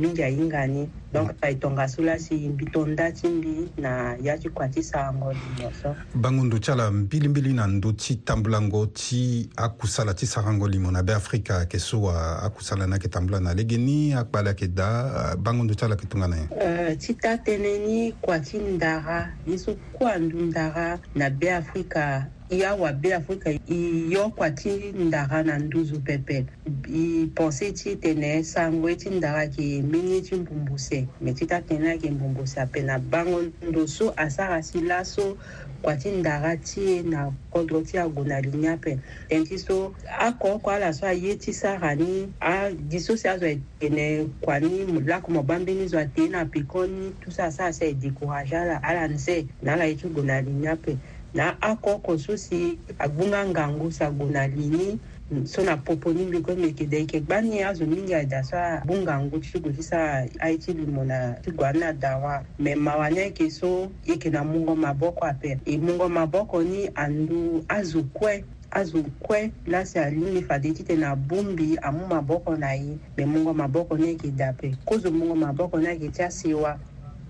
mingi 0.00 0.20
ahinga 0.28 0.60
ni 0.72 0.82
donc 1.12 1.28
taitonga 1.40 1.82
eh, 1.84 1.88
so 1.88 2.02
la 2.02 2.18
si 2.18 2.34
mbi 2.48 2.64
tonda 2.66 3.10
ti 3.12 3.28
mbi 3.28 3.68
na 3.78 4.16
ya 4.22 4.38
ti 4.38 4.48
kua 4.48 4.68
ti 4.68 4.82
sarango 4.82 5.32
ni 5.32 5.66
so 5.82 5.94
bango 6.14 6.44
ndo 6.44 6.58
ti 6.58 6.70
ala 6.72 6.90
mbilimbili 6.90 7.52
na 7.52 7.66
ndö 7.66 7.92
ti 7.92 8.16
tambulango 8.16 8.86
ti 8.86 9.48
akusala 9.56 10.14
ti 10.14 10.26
sarango 10.26 10.68
li 10.68 10.78
mo 10.78 10.90
na 10.90 11.02
be 11.02 11.12
afrika 11.14 11.58
yeke 11.60 11.78
so 11.78 12.10
akusala 12.10 12.86
ni 12.86 12.92
ayeke 12.92 13.08
tambula 13.08 13.40
na 13.40 13.54
lege 13.54 13.76
ni 13.76 14.14
akpale 14.14 14.48
ayeke 14.48 14.68
da 14.68 15.36
bango 15.36 15.64
ndo 15.64 15.74
ti 15.74 15.84
ala 15.84 15.94
yeke 15.94 16.06
tongana 16.06 16.36
ye 16.36 16.48
euh, 16.60 16.96
ti 16.98 17.14
ta 17.14 17.36
tënë 17.36 17.74
ni 17.86 18.12
kua 18.20 18.40
ti 18.40 18.58
ndara 18.58 19.32
ni 19.46 19.58
so 19.58 19.76
kua 19.92 20.18
ndu 20.18 20.40
ndara 20.46 20.98
na 21.14 21.30
be 21.30 21.52
afrika 21.54 22.26
i 22.52 22.64
awabe 22.64 23.14
afrika 23.14 23.50
i 23.50 24.12
yo 24.12 24.28
kua 24.30 24.50
ti 24.50 24.92
ndara 24.92 25.42
na 25.42 25.58
nduzu 25.58 26.00
pepe 26.00 26.46
i 26.92 27.26
pensé 27.34 27.72
ti 27.72 27.96
tene 27.96 28.44
sango 28.44 28.90
ye 28.90 28.96
ti 28.96 29.10
ndara 29.10 29.42
yeke 29.42 29.82
mbeni 29.82 30.20
ti 30.22 30.34
mbumbu 30.34 30.78
se 30.78 31.01
ye 31.02 31.08
me 31.24 31.32
ti 31.34 31.46
ta 31.46 31.60
tene 31.60 31.88
ayeke 31.88 32.10
mbongo 32.10 32.46
sape 32.46 32.82
na 32.82 32.98
bango 32.98 33.42
ndo 33.68 33.86
so 33.86 34.10
asara 34.16 34.62
si 34.62 34.80
laso 34.80 35.36
kua 35.82 35.96
ti 35.98 36.10
ndara 36.10 36.56
ti 36.56 36.80
e 36.98 37.02
na 37.02 37.20
kodro 37.50 37.82
ti 37.82 37.98
ague 37.98 38.22
na 38.24 38.36
li 38.44 38.50
ni 38.58 38.66
ape 38.68 38.92
tënë 39.30 39.46
ti 39.48 39.56
so 39.58 39.92
oko 40.28 40.46
oko 40.56 40.68
ala 40.70 40.92
so 40.94 41.02
aye 41.06 41.34
ti 41.42 41.52
sara 41.52 41.94
ni 41.94 42.30
adi 42.40 42.98
so 43.02 43.16
si 43.18 43.26
azo 43.28 43.46
ayekene 43.50 44.30
kua 44.42 44.60
ni 44.62 44.70
lako 45.10 45.26
mo 45.34 45.42
bambeni 45.42 45.80
ni 45.82 45.88
zo 45.90 45.98
atee 45.98 46.28
na 46.30 46.46
pikon 46.46 46.88
ni 46.90 47.06
tout 47.20 47.34
ça 47.34 47.50
asara 47.50 47.72
si 47.72 47.80
ayedécourage 47.84 48.54
ala 48.54 48.76
ala 48.82 49.08
nze 49.08 49.46
na 49.62 49.74
ala 49.74 49.84
ye 49.90 49.94
ti 49.94 50.06
gue 50.08 50.22
na 50.24 50.40
li 50.40 50.50
ni 50.52 50.66
ape 50.68 50.94
na 51.34 51.56
oko 51.70 51.98
oko 51.98 52.18
so 52.18 52.36
si 52.36 52.78
agbunga 52.98 53.42
ngangu 53.48 53.90
si 53.90 54.04
ague 54.04 54.26
na 54.30 54.46
li 54.46 54.66
ni 54.70 54.86
Mm. 55.32 55.46
so 55.48 55.62
na 55.64 55.76
popo 55.80 56.10
mingi 56.12 56.40
kue 56.44 56.54
yeke 56.60 56.84
ede 56.84 56.96
yeke 56.98 57.20
gba 57.20 57.40
ni 57.40 57.62
azo 57.64 57.86
mingi 57.86 58.14
ayeda 58.14 58.44
so 58.44 58.56
abungangu 58.56 59.38
ti 59.40 59.58
gue 59.64 59.72
ti 59.72 59.82
so 59.82 59.96
ai 60.38 60.58
ti 60.60 60.72
lumo 60.76 61.04
na 61.08 61.32
ti 61.40 61.50
gue 61.50 61.66
ani 61.68 61.82
adawa 61.88 62.44
me 62.58 62.74
mawa 62.76 63.08
ni 63.10 63.18
ayeke 63.20 63.48
so 63.50 63.88
yeke 64.04 64.28
na 64.30 64.44
mungo 64.44 64.76
maboko 64.76 65.24
ape 65.24 65.56
e 65.64 65.78
mungo 65.80 66.08
maboko 66.08 66.60
ni 66.62 66.84
andu 66.94 67.64
azo 67.68 68.02
kue 68.12 68.44
azo 68.70 69.00
kue 69.24 69.52
laso 69.66 70.00
alingbi 70.04 70.42
fade 70.44 70.72
ti 70.76 70.84
tene 70.84 71.06
abongbi 71.08 71.76
amû 71.80 72.04
maboko 72.08 72.52
na 72.56 72.74
ye 72.76 72.98
me 73.16 73.24
mungo 73.24 73.54
maboko 73.54 73.96
ni 73.96 74.08
ayeke 74.12 74.30
da 74.36 74.48
ape 74.52 74.76
kozo 74.84 75.08
mungo 75.10 75.32
maboko 75.34 75.80
ni 75.80 75.86
ayeke 75.86 76.08
ti 76.12 76.22
asewa 76.22 76.78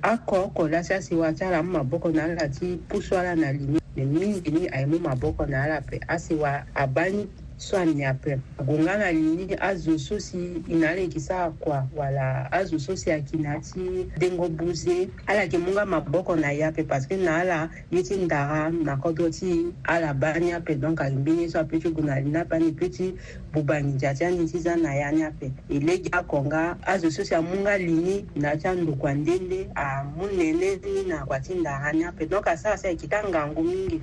akɔ 0.02 0.44
ɔkɔ 0.50 0.66
lase 0.68 0.94
ase 0.94 1.14
wa 1.14 1.30
ti 1.32 1.44
ala 1.44 1.62
mu 1.62 1.72
maboko 1.78 2.10
na 2.10 2.22
ala 2.24 2.48
ti 2.50 2.74
pusu 2.88 3.14
ala 3.16 3.36
na 3.38 3.52
limi 3.54 3.78
me 3.96 4.02
mingi 4.04 4.50
ni 4.50 4.66
aye 4.68 4.86
mu 4.86 4.98
maboko 4.98 5.46
na 5.46 5.62
ala 5.62 5.76
ape 5.78 6.00
ase 6.08 6.34
wa 6.34 6.66
aba 6.74 7.06
ni 7.08 7.28
so 7.62 7.78
aniape 7.78 8.38
agonga 8.58 8.98
na 8.98 9.12
lini 9.14 9.54
azo 9.60 9.98
so 9.98 10.18
si 10.20 10.62
inaleki 10.68 11.20
saa 11.20 11.50
kua 11.50 11.86
wala 11.96 12.52
azo 12.52 12.78
so 12.82 12.96
si 12.98 13.10
ayekina 13.14 13.60
ti 13.62 13.80
ndengo 14.16 14.48
buze 14.50 15.08
ala 15.26 15.40
yeke 15.46 15.58
munga 15.62 15.86
maboko 15.86 16.34
na 16.36 16.50
ye 16.50 16.66
ape 16.66 16.82
parceke 16.82 17.14
na 17.22 17.36
ala 17.40 17.70
ye 17.94 18.02
ti 18.02 18.16
ndara 18.18 18.70
na 18.70 18.96
kodro 18.98 19.30
ti 19.30 19.66
ala 19.86 20.10
ba 20.14 20.34
ni 20.42 20.50
ape 20.52 20.74
donc 20.74 20.98
ayeke 21.00 21.16
mbeni 21.22 21.48
so 21.50 21.60
apeut 21.62 21.82
ti 21.82 21.88
gu 21.94 22.02
na 22.02 22.18
lini 22.20 22.36
ape 22.42 22.52
ani 22.58 22.72
peut 22.74 22.90
ti 22.92 23.14
buba 23.54 23.78
nginza 23.84 24.14
ti 24.14 24.24
ani 24.24 24.48
ti 24.50 24.58
za 24.58 24.76
na 24.76 24.94
ya 24.94 25.12
ni 25.12 25.22
ape 25.22 25.52
e 25.70 25.78
legi 25.78 26.10
akonga 26.10 26.76
azo 26.82 27.10
so 27.10 27.22
si 27.24 27.34
amunga 27.34 27.78
lini 27.78 28.26
na 28.34 28.56
ti 28.58 28.66
andoko 28.68 29.06
andende 29.06 29.70
amû 29.74 30.26
nene 30.36 30.76
ni 30.82 31.02
na 31.06 31.24
kua 31.26 31.38
ti 31.40 31.54
ndara 31.54 31.92
ni 31.92 32.04
ape 32.04 32.26
donc 32.26 32.46
asara 32.46 32.76
si 32.78 32.86
ayeke 32.86 33.06
ti 33.06 33.14
angangu 33.14 33.62
mingi 33.62 34.02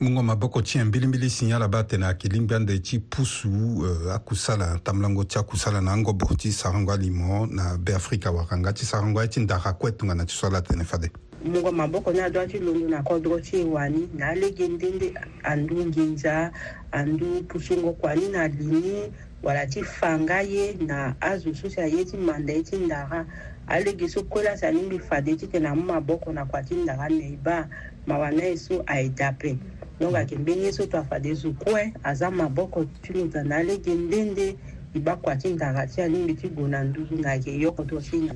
mungu 0.00 0.16
wa 0.16 0.22
maboko 0.22 0.62
mbilimbili 0.84 1.30
sinyala 1.30 1.68
batene 1.68 2.06
akilimbande 2.06 2.78
ti 2.78 2.98
pusu 2.98 3.48
uh, 3.76 4.12
akusala 4.14 4.78
tamlango 4.82 5.24
ti 5.24 5.38
akusala 5.38 5.80
na 5.80 5.92
angobo 5.92 6.26
ti 6.36 6.52
sarango 6.52 6.92
alimo 6.92 7.46
na 7.46 7.76
beafrika 7.78 8.30
wakanga 8.30 8.72
ti 8.74 8.84
sarango 8.86 9.20
aye 9.20 9.28
ti 9.28 9.40
ndara 9.40 9.72
kue 9.72 9.92
tongana 9.92 10.24
ti 10.26 10.34
so 10.34 10.46
ala 10.46 10.60
tene 10.62 10.84
fade 10.84 11.10
mungu 11.44 11.66
wa 11.66 11.72
maboko 11.72 12.12
ni 12.12 12.20
adö 12.20 12.46
ti 12.46 12.58
longo 12.58 12.88
na 12.88 13.02
kodro 13.02 13.40
ti 13.40 13.60
e 13.60 13.64
wani 13.64 14.08
na 14.14 14.26
alege 14.28 14.68
ndende 14.68 15.14
andu 15.42 15.86
nginza 15.86 16.52
andu 16.92 17.42
pusungo 17.48 17.92
kua 17.92 18.14
ni 18.14 18.28
na 18.28 18.48
lini 18.48 19.12
wala 19.42 19.66
ti 19.66 19.82
fanga 19.82 20.40
ye 20.42 20.76
na 20.86 21.14
azo 21.20 21.54
so 21.54 21.70
si 21.70 21.80
aye 21.80 22.04
ti 22.04 22.16
manda 22.16 22.52
ye 22.52 22.62
ti 22.62 22.76
ndara 22.76 23.26
alege 23.66 24.08
so 24.08 24.22
kola 24.22 24.56
sa 24.56 24.70
nini 24.72 24.98
fade 24.98 25.34
ti 25.36 25.46
tene 25.50 25.68
amu 25.68 25.82
maboko 25.82 26.32
na 26.32 26.44
kua 26.46 26.62
ti 26.62 26.74
ndanga 26.74 27.08
na 27.10 27.24
e 27.34 27.38
ba 27.44 27.68
mawana 28.06 28.44
ye 28.44 28.56
so 28.56 28.74
aedape 28.86 29.58
donc 30.00 30.14
ayeke 30.16 30.36
mbeni 30.38 30.64
ye 30.64 30.72
so 30.72 30.86
to 30.86 30.98
afade 30.98 31.34
zo 31.34 31.50
kue 31.52 31.92
aza 32.02 32.30
maboko 32.30 32.84
ti 33.02 33.12
lo 33.12 33.26
tene 33.26 33.54
alege 33.54 33.94
ndende 33.94 34.54
i 34.96 35.00
ba 35.00 35.16
kua 35.16 35.36
ti 35.36 35.48
ndaga 35.52 35.86
ti 35.86 36.00
alingbi 36.02 36.34
ti 36.34 36.48
gue 36.48 36.68
na 36.68 36.84
nduzu 36.84 37.18
nga 37.20 37.34
yeke 37.34 37.60
yoko 37.60 37.84
ti 37.84 37.94
o 37.94 38.00
si 38.00 38.16
nga 38.24 38.34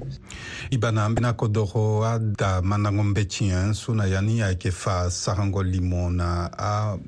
i 0.70 0.76
ba 0.78 0.92
na 0.92 1.04
ambeni 1.04 1.26
akodoko 1.28 2.04
ada 2.04 2.60
mandango 2.62 3.02
mbetien 3.04 3.50
eh, 3.50 3.72
so 3.72 3.94
na 3.94 4.04
ya 4.04 4.20
ni 4.20 4.42
ayeke 4.42 4.70
fa 4.70 5.10
sarango 5.10 5.62
limo 5.62 6.10
na 6.10 6.50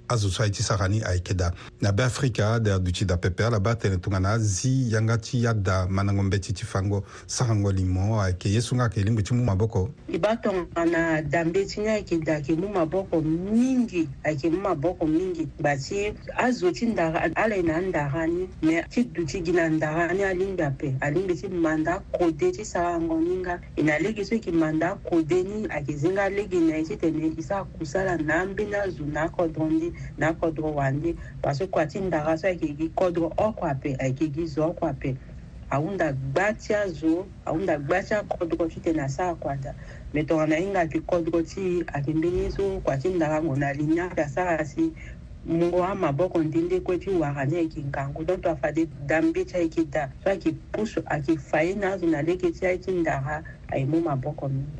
azo 0.08 0.28
so 0.30 0.42
aye 0.42 0.50
ti 0.50 0.62
sara 0.62 0.88
ni 0.88 1.02
ayeke 1.04 1.34
da 1.36 1.50
na 1.80 1.92
be 1.92 2.02
afrika 2.04 2.54
ade 2.54 2.72
aduti 2.72 3.04
da 3.04 3.16
pepe 3.16 3.44
ala 3.46 3.60
be 3.60 3.70
atene 3.70 3.96
tongana 3.98 4.32
azi 4.32 4.88
yanga 4.94 5.18
ti 5.18 5.46
ada 5.46 5.86
mandango 5.86 6.22
mbeti 6.22 6.52
ti 6.52 6.64
fango 6.64 7.04
sarango 7.26 7.72
limo 7.72 8.20
ayeke 8.22 8.48
ye 8.48 8.60
so 8.60 8.74
nga 8.76 8.84
ayeke 8.84 9.04
lingbi 9.04 9.22
ti 9.22 9.34
mu 9.34 9.44
maboko 9.44 9.92
i 10.08 10.18
ba 10.18 10.36
tongana 10.36 11.20
da 11.22 11.44
mbeti 11.44 11.80
ni 11.80 11.88
ayeke 11.88 12.18
da 12.24 12.32
yeke 12.40 12.56
mu 12.56 12.68
maboko 12.72 13.20
mingi 13.20 14.08
ayeke 14.24 14.48
mu 14.50 14.60
maboko 14.64 15.04
mingi 15.06 15.44
gba 15.60 15.76
ti 15.76 16.08
azo 16.40 16.72
ti 16.72 16.86
ndaga 16.86 17.28
ala 17.36 17.56
e 17.56 17.62
na 17.62 17.80
ndaga 17.80 18.26
ni 18.26 18.48
me 18.62 18.80
ti 18.88 19.04
duti 19.04 19.41
ti 19.42 19.50
na 19.52 19.68
ndaka 19.68 20.14
ni 20.14 20.22
alingbi 20.22 20.62
ape 20.62 20.88
alingbi 21.02 21.34
ti 21.34 21.48
manda 21.50 21.94
akode 21.98 22.52
ti 22.54 22.64
sara 22.64 22.90
yango 22.94 23.18
ni 23.20 23.36
nga 23.42 23.54
e 23.76 23.82
na 23.82 23.98
lege 23.98 24.22
so 24.24 24.34
yeke 24.38 24.52
manda 24.54 24.90
akode 24.94 25.34
ni 25.42 25.66
ayeke 25.68 25.92
zi 25.98 26.08
nga 26.14 26.24
lege 26.30 26.58
na 26.62 26.74
ye 26.78 26.82
titene 26.86 27.18
yeke 27.26 27.42
so 27.42 27.54
akusala 27.58 28.14
na 28.22 28.34
ambeni 28.42 28.74
azo 28.78 29.02
na 29.10 29.22
akodro 29.26 29.66
ndi 29.74 29.88
na 30.18 30.26
akodro 30.30 30.68
wandi 30.78 31.10
parce 31.42 31.66
kua 31.66 31.86
ti 31.90 31.98
ndaka 32.00 32.38
so 32.38 32.44
ayeke 32.48 32.68
gi 32.78 32.86
kodro 32.98 33.26
oko 33.46 33.62
ape 33.72 33.90
ayeke 33.98 34.26
gi 34.34 34.44
zo 34.54 34.60
oko 34.70 34.82
ape 34.92 35.10
ahunda 35.74 36.06
gba 36.22 36.46
ti 36.60 36.70
azo 36.82 37.14
ahunda 37.48 37.74
gba 37.82 37.98
ti 38.06 38.12
akodro 38.20 38.62
ti 38.70 38.78
tene 38.84 39.00
asara 39.08 39.32
akua 39.34 39.56
ta 39.62 39.70
me 40.14 40.22
tongana 40.24 40.56
hinga 40.62 40.78
ayeke 40.82 40.98
kodro 41.10 41.38
ti 41.50 41.82
ayeke 41.92 42.10
mbeni 42.18 42.38
ye 42.38 42.48
so 42.56 42.62
kua 42.84 42.94
ti 42.96 43.08
ndaka 43.10 43.42
ngon 43.42 43.58
na 43.60 43.68
li 43.76 43.82
ni 43.90 43.98
ayeke 44.00 44.22
asara 44.28 44.64
si 44.64 44.92
mungu 45.46 45.78
wa 45.80 45.94
maboko 45.94 46.42
ndi 46.42 46.58
ndikweti 46.58 47.10
wakani 47.10 47.56
ekinkangu 47.58 48.24
donc 48.24 48.46
afade 48.46 48.86
dambi 49.06 49.44
ti 49.44 49.56
ayeki 49.56 49.84
da 49.84 50.10
so 50.24 50.30
ayeki 50.30 50.52
pusu 50.72 51.02
ayeki 51.06 51.38
fa 51.38 51.60
ye 51.62 51.74
na 51.74 51.92
azo 51.92 52.06
na 52.06 52.22
lege 52.22 52.50
ti 52.52 52.66
aye 52.66 52.78
ti 52.78 52.90
ndara 52.92 53.42
aye 53.68 53.84
mu 53.84 54.00
maboko 54.00 54.48
mingi 54.48 54.70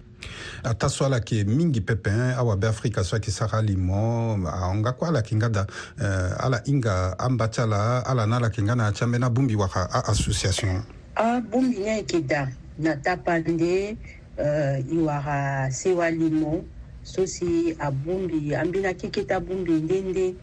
ata 0.65 0.89
so 0.89 1.05
ala 1.07 1.17
yeke 1.17 1.45
mingi 1.45 1.81
pepen 1.81 2.35
awabe 2.39 2.67
afrika 2.69 3.05
so 3.05 3.17
ayeke 3.17 3.31
sara 3.31 3.63
li 3.63 3.77
mo 3.77 4.39
ahonga 4.47 4.93
kue 4.93 5.09
ala 5.09 5.19
yeke 5.19 5.37
nga 5.37 5.49
da 5.49 5.67
uh, 5.99 6.05
eh, 6.05 6.45
ala 6.45 6.63
hinga 6.65 7.19
amba 7.19 7.49
ti 7.49 7.61
ala 7.61 8.07
ala 8.07 8.27
na 8.27 8.37
ala 8.37 8.47
yeke 8.47 8.63
nga 8.63 8.75
na 8.77 8.85
yâ 8.87 8.93
ti 8.95 9.05
ambeni 9.05 9.25
abongbi 9.25 9.57
waka 9.57 9.91
association 10.09 10.83
abongbi 11.15 11.79
ni 11.79 11.89
ayeke 11.91 12.21
da 12.23 12.47
na 12.79 12.97
tapa 12.97 13.39
nde 13.39 13.97
uh, 14.39 14.45
eh, 14.47 14.85
e 14.93 14.99
wara 14.99 15.71
sewa 15.71 16.11
li 16.11 16.31
mo 16.31 16.63
so 17.03 17.27
si 17.27 17.75
abongbi 17.79 18.55
ambeni 18.55 18.87
akeke 18.87 19.25
ti 19.27 19.35
abongbi 19.35 19.73
ndende 19.73 20.35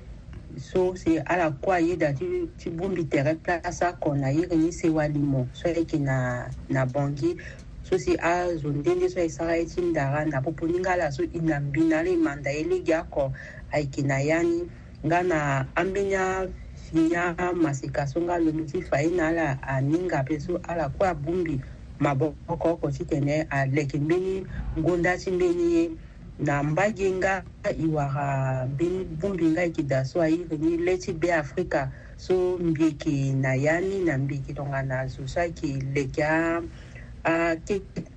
so 0.58 0.98
si 0.98 1.22
ala 1.30 1.54
ko 1.62 1.76
a 1.76 1.78
yeda 1.84 2.16
ti, 2.18 2.50
ti 2.58 2.74
bongbi 2.74 3.06
tere 3.06 3.38
place 3.38 3.86
akona 3.86 4.34
iri 4.34 4.58
ni 4.58 4.72
sewa 4.74 5.06
li 5.06 5.22
mo 5.22 5.46
so 5.54 5.70
ayeke 5.70 6.02
na, 6.02 6.48
na 6.74 6.90
bangi 6.90 7.38
so 7.86 8.00
si 8.02 8.18
azo 8.18 8.74
ndenge 8.74 9.06
so 9.14 9.22
ayesara 9.22 9.54
ye 9.62 9.70
ti 9.70 9.82
ndara 9.86 10.26
na 10.26 10.42
popo 10.42 10.66
ni 10.66 10.82
nga 10.82 10.96
ala 10.98 11.12
so 11.14 11.22
e 11.28 11.40
na 11.44 11.60
mbi 11.62 11.86
na 11.86 12.02
ala 12.02 12.10
e 12.10 12.18
manda 12.18 12.50
ye 12.50 12.64
lege 12.66 12.96
oko 13.04 13.30
ayeke 13.70 14.02
na 14.02 14.18
ya 14.26 14.42
ni 14.42 14.66
nga 15.06 15.20
na 15.22 15.66
ambeni 15.76 16.16
afi 16.16 16.98
ni 16.98 17.16
amaseka 17.16 18.08
so 18.10 18.18
nga 18.26 18.42
lo 18.42 18.50
mi 18.50 18.66
ti 18.66 18.82
fa 18.82 18.98
ye 19.06 19.12
na 19.14 19.30
ala 19.30 19.48
aninga 19.62 20.26
ape 20.26 20.40
so 20.42 20.58
ala 20.66 20.90
kue 20.90 21.06
abongbi 21.06 21.62
maboko 22.00 22.68
oko 22.74 22.88
ti 22.92 23.06
tene 23.06 23.46
aleke 23.50 24.00
mbeni 24.02 24.44
ngonda 24.80 25.14
ti 25.20 25.30
mbeni 25.32 25.66
ye 25.78 25.84
na 26.40 26.64
mbage 26.64 27.08
nga 27.20 27.34
iwara 27.84 28.30
bungbi 29.20 29.46
nga 29.52 29.62
yeke 29.68 29.84
da 29.84 30.08
so 30.08 30.24
airi 30.24 30.48
ni 30.58 30.74
le 30.80 30.94
ti 30.96 31.12
be 31.12 31.30
afrika 31.36 31.82
so 32.16 32.56
mbi 32.56 32.86
yeke 32.96 33.16
na 33.44 33.52
ya 33.60 33.76
ni 33.84 34.00
na 34.08 34.16
mbi 34.18 34.36
yeke 34.40 34.54
tongana 34.56 35.04
na 35.04 35.08
zo 35.12 35.22
so 35.28 35.38
ayeke 35.44 35.70
leke 35.96 36.24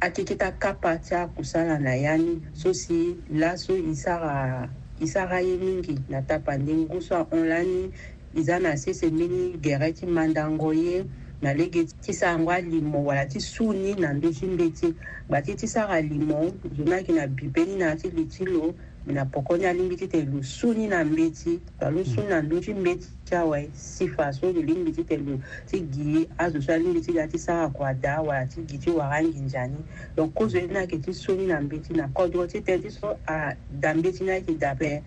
akeke 0.06 0.34
ti 0.38 0.38
akapa 0.44 1.02
ti 1.02 1.14
akusala 1.18 1.78
na 1.82 1.94
ya 1.98 2.14
ni 2.14 2.38
so 2.54 2.70
si 2.72 3.18
laso 3.42 3.74
e 3.74 3.90
sara 3.98 4.70
e 5.02 5.06
sara 5.10 5.38
ye 5.42 5.56
mingi 5.58 5.96
na 6.08 6.22
tapa 6.22 6.54
ndengu 6.58 7.02
so 7.02 7.18
ahon 7.18 7.48
lani 7.50 7.90
e 8.38 8.42
za 8.46 8.58
na 8.62 8.76
sese 8.78 9.10
mbeni 9.10 9.58
gere 9.58 9.90
ti 9.92 10.06
mandango 10.06 10.70
ye 10.72 11.02
na 11.42 11.54
lege 11.54 11.84
ti 11.84 12.12
sango 12.12 12.50
alimo 12.52 13.02
wala 13.04 13.26
ti 13.26 13.40
su 13.40 13.72
ni 13.72 13.94
na 13.94 14.14
mbeti 14.14 14.46
mbeti 14.46 14.94
gba 15.28 15.42
ti 15.42 15.54
ti 15.54 15.66
sara 15.66 16.00
limo 16.00 16.52
zo 16.76 16.84
na 16.84 16.96
yeke 16.96 17.12
na 17.12 17.26
bibe 17.26 17.62
ni 17.64 17.76
na 17.76 17.86
yâ 17.86 17.96
ti 18.02 18.06
li 18.10 18.24
ti 18.24 18.44
lo 18.44 18.74
mbi 19.06 19.14
na 19.14 19.24
poko 19.24 19.56
ni 19.58 19.66
alingbi 19.66 19.96
titene 19.96 20.30
lo 20.30 20.42
su 20.42 20.72
ni 20.74 20.86
na 20.86 21.04
mbeti 21.04 21.50
lo 21.58 21.86
aloni 21.86 22.04
su 22.06 22.20
ni 22.22 22.28
na 22.30 22.38
ndö 22.46 22.56
ti 22.60 22.70
mbeti 22.74 23.08
ti 23.26 23.34
awe 23.34 23.60
sifa 23.74 24.32
so 24.32 24.52
lo 24.54 24.62
lingbi 24.62 24.92
titene 24.94 25.30
lo 25.30 25.38
ti 25.66 25.76
gi 25.92 26.28
azo 26.38 26.58
so 26.62 26.70
alingbi 26.72 27.00
ti 27.00 27.12
ga 27.12 27.26
ti 27.26 27.38
sara 27.38 27.68
kua 27.68 27.94
da 27.94 28.22
wala 28.22 28.46
ti 28.46 28.62
gi 28.68 28.78
ti 28.78 28.90
warangi 28.90 29.40
nzani 29.40 29.80
donc 30.16 30.30
kozo 30.38 30.56
ye 30.58 30.66
ni 30.66 30.72
na 30.72 30.80
yeke 30.80 30.98
ti 30.98 31.12
su 31.14 31.34
ni 31.34 31.46
na 31.46 31.60
mbeti 31.60 31.92
na 31.92 32.06
kodro 32.08 32.46
titene 32.46 32.82
ti 32.82 32.90
so 32.90 33.18
ada 33.26 33.94
mbeti 33.94 34.24
ni 34.24 34.30
ayeke 34.30 34.54
dape 34.54 35.02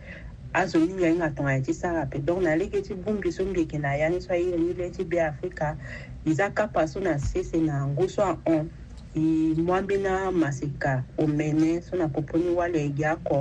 azongi 0.54 0.94
ngai 0.94 1.16
ngatonga 1.18 1.52
ya 1.54 1.62
ti 1.62 1.74
sara 1.74 2.06
pe 2.06 2.20
donc 2.20 2.42
na 2.44 2.56
lege 2.56 2.82
ti 2.82 2.94
gbungbi 2.96 3.32
so 3.32 3.44
mbeke 3.46 3.78
na 3.80 3.96
ya 3.96 4.10
ni 4.10 4.22
so 4.22 4.34
airi 4.34 4.58
ni 4.58 4.74
le 4.74 4.90
ti 4.90 5.04
be 5.04 5.22
afrika 5.22 5.78
e 6.26 6.34
za 6.34 6.50
kapa 6.54 6.88
so 6.88 7.00
na 7.00 7.18
sese 7.20 7.58
na 7.58 7.74
yango 7.74 8.08
so 8.10 8.22
ahon 8.24 8.70
e 9.16 9.20
mwa 9.58 9.82
mbeni 9.82 10.08
amaseka 10.08 11.04
omene 11.18 11.82
so 11.82 11.96
na 11.98 12.08
poponi 12.08 12.50
wale 12.50 12.80
e 12.86 12.90
gi 12.98 13.06
oko 13.14 13.40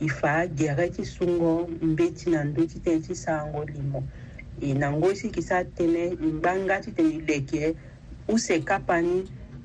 e 0.00 0.08
fa 0.08 0.46
gere 0.58 0.86
ti 0.94 1.04
sungo 1.04 1.68
mbeti 1.82 2.30
na 2.30 2.40
ndö 2.44 2.60
titene 2.70 3.00
ti 3.06 3.14
sarango 3.14 3.62
limo 3.72 4.00
e 4.66 4.74
na 4.74 4.86
ngo 4.94 5.08
si 5.18 5.26
yeke 5.26 5.42
so 5.46 5.54
atënë 5.60 5.98
e 5.98 6.10
ngba 6.32 6.52
nga 6.64 6.76
titene 6.84 7.10
e 7.14 7.20
leke 7.28 7.62
use 8.34 8.54
kapa 8.68 8.94
ni 9.06 9.18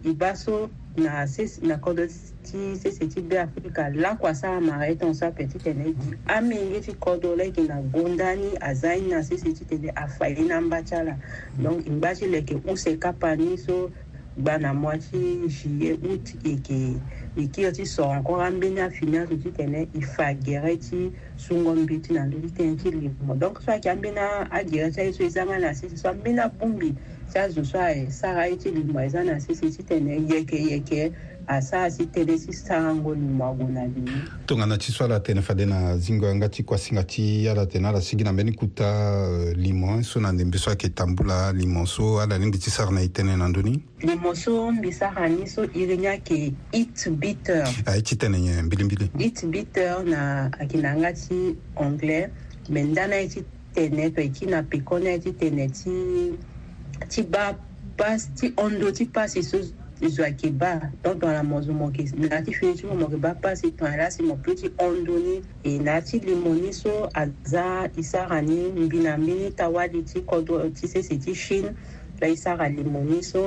e 0.04 0.12
ba 0.20 0.30
so 0.44 0.70
na, 0.98 1.26
na 1.62 1.78
kodɔ 1.78 2.04
ti 2.44 2.76
sese 2.76 3.08
ti 3.08 3.22
be 3.22 3.38
afrika 3.38 3.90
lakuasa 3.96 4.50
amara 4.58 4.88
e 4.90 4.96
tɔn 4.96 5.16
so 5.16 5.28
ape 5.28 5.48
ti 5.48 5.58
tene 5.60 5.84
gi 5.94 6.12
amingi 6.28 6.82
ti 6.84 6.92
kodɔ 6.94 7.38
la 7.38 7.44
e 7.44 7.48
yeke 7.48 7.64
na 7.68 7.82
gonda 7.82 8.36
ni 8.36 8.52
aza 8.60 8.94
ye 8.96 9.08
na 9.08 9.22
sese 9.24 9.54
ti 9.56 9.66
tene 9.66 9.88
afa 9.96 10.28
ye 10.28 10.44
na 10.44 10.60
ngbatia 10.62 11.04
la 11.06 11.16
donc 11.58 11.86
ngba 11.88 12.14
ti 12.16 12.26
lo 12.28 12.36
yeke 12.36 12.60
use 12.68 12.98
kapa 13.00 13.36
ni 13.36 13.56
so 13.58 13.90
gba 14.38 14.60
na 14.60 14.74
mûa 14.74 14.98
ti 15.00 15.48
juillet 15.48 15.96
août 16.04 16.36
e 16.44 16.50
yeke 16.50 17.00
e 17.38 17.48
kiri 17.48 17.72
ti 17.72 17.86
so 17.86 18.04
encore 18.04 18.44
ambeni 18.44 18.82
afini 18.84 19.18
azo 19.18 19.38
ti 19.40 19.52
tene 19.52 19.88
e 19.96 20.02
fa 20.02 20.34
gere 20.36 20.76
ti 20.78 21.12
sungo 21.38 21.76
mbi 21.76 22.00
ti 22.02 22.14
na 22.14 22.26
ndö 22.28 22.42
ti 22.48 22.52
tënë 22.60 22.76
ti 22.82 22.92
livre 22.92 23.36
donc 23.40 23.62
so 23.64 23.72
ayeke 23.72 23.88
ambeni 23.90 24.20
agere 24.52 24.92
ti 24.92 25.00
aye 25.02 25.14
so 25.14 25.24
e 25.24 25.30
zanga 25.30 25.60
na 25.60 25.72
sese 25.74 25.96
so 25.98 26.10
ambeni 26.10 26.40
abungbi 26.40 26.92
sazo 27.34 27.64
so 27.64 27.80
aye 27.80 28.12
sara 28.12 28.46
ye 28.48 28.58
ti 28.58 28.72
lingua 28.72 29.06
eza 29.06 29.24
na 29.24 29.40
sese 29.40 29.70
ti 29.72 29.84
tene 29.84 30.20
yekeyeke 30.28 31.12
asara 31.48 31.90
si 31.92 32.04
tënë 32.06 32.36
si 32.38 32.54
sarango 32.54 33.16
lungo 33.16 33.66
na 33.72 33.88
bini 33.88 34.12
tongana 34.46 34.78
ti 34.78 34.92
so 34.92 35.06
ala 35.08 35.20
tene 35.20 35.42
fade 35.42 35.64
na 35.66 35.98
zingo 35.98 36.28
yanga 36.28 36.50
ti 36.50 36.64
kuasinga 36.64 37.04
ti 37.08 37.48
ala 37.50 37.66
tene 37.68 37.88
ala 37.88 38.02
sigi 38.02 38.24
na 38.24 38.32
mbeni 38.34 38.52
kuta 38.52 38.84
euh, 38.86 39.56
limon 39.58 40.04
so 40.04 40.20
na 40.20 40.32
ndembe 40.32 40.58
so 40.60 40.70
ayeke 40.70 40.90
tambula 40.90 41.52
limon 41.54 41.86
so 41.86 42.20
ala 42.20 42.38
lindi 42.38 42.58
ti 42.58 42.70
sara 42.70 42.92
na 42.92 43.02
e 43.02 43.08
tënë 43.08 43.38
na 43.40 43.48
ndöni 43.48 43.80
limon 44.04 44.36
so 44.36 44.72
mbi 44.72 44.92
sara 44.92 45.30
ni 45.30 45.48
so 45.48 45.64
iri 45.64 45.98
ni 45.98 46.08
ayeke 46.08 46.54
it 46.72 47.10
bitter 47.16 47.64
aye 47.64 47.98
ah, 47.98 48.02
ti 48.02 48.16
tënë 48.16 48.40
nyen 48.44 48.66
mbilimbili 48.68 49.08
it 49.20 49.42
bitter 49.50 50.04
na 50.04 50.52
ayeke 50.60 50.78
na 50.84 50.88
yanga 50.94 51.14
ti 51.16 51.56
anglais 51.76 52.30
me 52.70 52.84
nda 52.84 53.08
na 53.08 53.16
ye 53.24 53.28
ti 53.28 53.44
tene 53.74 54.12
to 54.12 54.22
e 54.22 54.30
ti 54.30 54.46
na 54.46 54.62
peko 54.64 55.00
ni 55.00 55.08
aye 55.08 55.20
ti 55.20 55.32
tene 55.32 55.70
ti 55.72 55.96
ti 57.08 57.24
ba 57.24 57.56
basi 57.98 58.30
ti 58.36 58.48
ondo 58.58 58.92
ti 58.92 59.06
pasi 59.06 59.42
so 59.44 59.58
zwa 60.02 60.28
yeke 60.28 60.50
ba 60.50 60.90
tongton 61.04 61.30
ala 61.30 61.44
mo 61.44 61.62
zo 61.62 61.74
mo 61.74 61.86
yeke 61.94 62.10
na 62.18 62.28
yâ 62.42 62.46
ti 62.46 62.52
firi 62.54 62.74
ti 62.78 62.84
mû 62.90 62.94
mo 62.98 63.06
yeke 63.06 63.18
ba 63.22 63.32
pasi 63.42 63.70
tongaso 63.72 63.94
ala 63.94 64.12
si 64.14 64.22
mo 64.24 64.36
piri 64.42 64.56
ti 64.62 64.68
hondo 64.78 65.16
ni 65.26 65.36
e 65.64 65.72
na 65.86 65.92
yâ 66.02 66.04
ti 66.08 66.16
limo 66.26 66.52
ni 66.58 66.74
so 66.74 66.94
aza 67.22 67.90
hisara 67.96 68.38
ni 68.42 68.58
mbi 68.86 69.00
na 69.06 69.14
mbi 69.18 69.34
ni 69.40 69.48
tawali 69.54 70.00
ti 70.10 70.18
kodro 70.30 70.66
ti 70.76 70.86
sese 70.88 71.16
ti 71.24 71.32
chine 71.42 71.70
la 72.22 72.28
hisara 72.28 72.66
limo 72.70 73.00
ni 73.10 73.20
so 73.32 73.44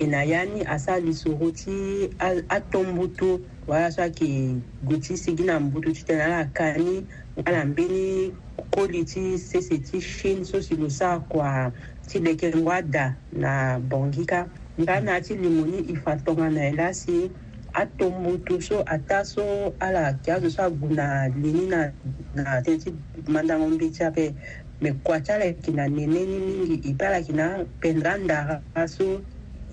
e 0.00 0.06
na 0.08 0.24
ya 0.24 0.48
ni 0.48 0.64
a 0.64 0.80
sa 0.80 0.96
lisoro 0.96 1.52
ti 1.52 2.08
a 2.48 2.56
ton 2.72 2.88
mbutu 2.96 3.44
walaso 3.68 4.00
ayeke 4.02 4.56
gue 4.82 4.96
ti 4.98 5.12
sigi 5.16 5.44
na 5.44 5.60
mbutu 5.60 5.92
ti 5.92 6.04
tene 6.08 6.22
ala 6.24 6.38
aka 6.48 6.72
ni 6.80 7.04
nga 7.36 7.52
na 7.52 7.62
mbeni 7.68 8.32
koli 8.72 9.04
ti 9.04 9.36
sese 9.38 9.76
ti 9.78 10.00
chine 10.00 10.44
so 10.48 10.56
si 10.64 10.72
lo 10.76 10.88
sara 10.88 11.20
kua 11.20 11.68
ti 12.08 12.16
leke 12.18 12.48
ngo 12.56 12.72
ada 12.72 13.12
na 13.32 13.76
bongi 13.76 14.24
ka 14.24 14.48
nga 14.80 15.04
na 15.04 15.20
yâ 15.20 15.20
ti 15.20 15.32
limu 15.36 15.68
ni 15.68 15.78
ifa 15.92 16.16
tongaso 16.24 16.48
na 16.56 16.62
e 16.64 16.72
la 16.72 16.88
si 16.96 17.28
atombutu 17.76 18.56
so 18.64 18.80
ata 18.88 19.20
so 19.20 19.44
ala 19.84 20.16
yeke 20.16 20.32
azo 20.32 20.48
so 20.48 20.60
ague 20.64 20.96
na 20.96 21.28
lini 21.28 21.68
na 21.68 21.92
na 22.32 22.64
tënë 22.64 22.80
ti 22.80 22.88
mandango 23.28 23.68
mbi 23.68 23.92
ti 23.92 24.00
ape 24.00 24.32
me 24.80 24.96
kua 25.04 25.20
ti 25.20 25.28
ala 25.36 25.44
yeke 25.44 25.68
na 25.76 25.84
nene 25.92 26.24
ni 26.24 26.36
mingi 26.40 26.76
e 26.88 26.96
peut 26.96 27.04
ala 27.04 27.20
yeke 27.20 27.36
na 27.36 27.46
pendra 27.84 28.16
ndara 28.16 28.56
so 28.88 29.20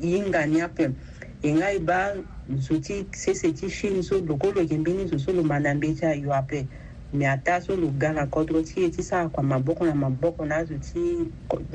ye 0.01 0.19
nganiape 0.29 0.89
e 1.41 1.53
nga 1.53 1.67
e 1.73 1.79
ba 1.79 2.13
nzo 2.49 2.79
ti 2.79 3.05
sese 3.11 3.51
ti 3.53 3.67
chine 3.69 4.03
so 4.03 4.19
loko 4.21 4.51
lo 4.55 4.61
yembe 4.61 4.93
ni 4.93 5.03
nzo 5.03 5.17
so 5.19 5.33
lo 5.33 5.43
manda 5.43 5.69
mbe 5.75 5.93
ti 5.97 6.03
ayo 6.05 6.33
ape 6.33 6.67
me 7.13 7.25
ata 7.27 7.61
so 7.61 7.75
lo 7.75 7.87
ga 8.01 8.09
na 8.13 8.23
kodro 8.25 8.61
ti 8.61 8.81
ye 8.81 8.89
ti 8.89 9.01
sara 9.03 9.29
kua 9.29 9.43
maboko 9.43 9.85
na 9.85 9.93
maboko 9.95 10.45
na 10.45 10.55
azo 10.61 10.77
ti 10.87 11.01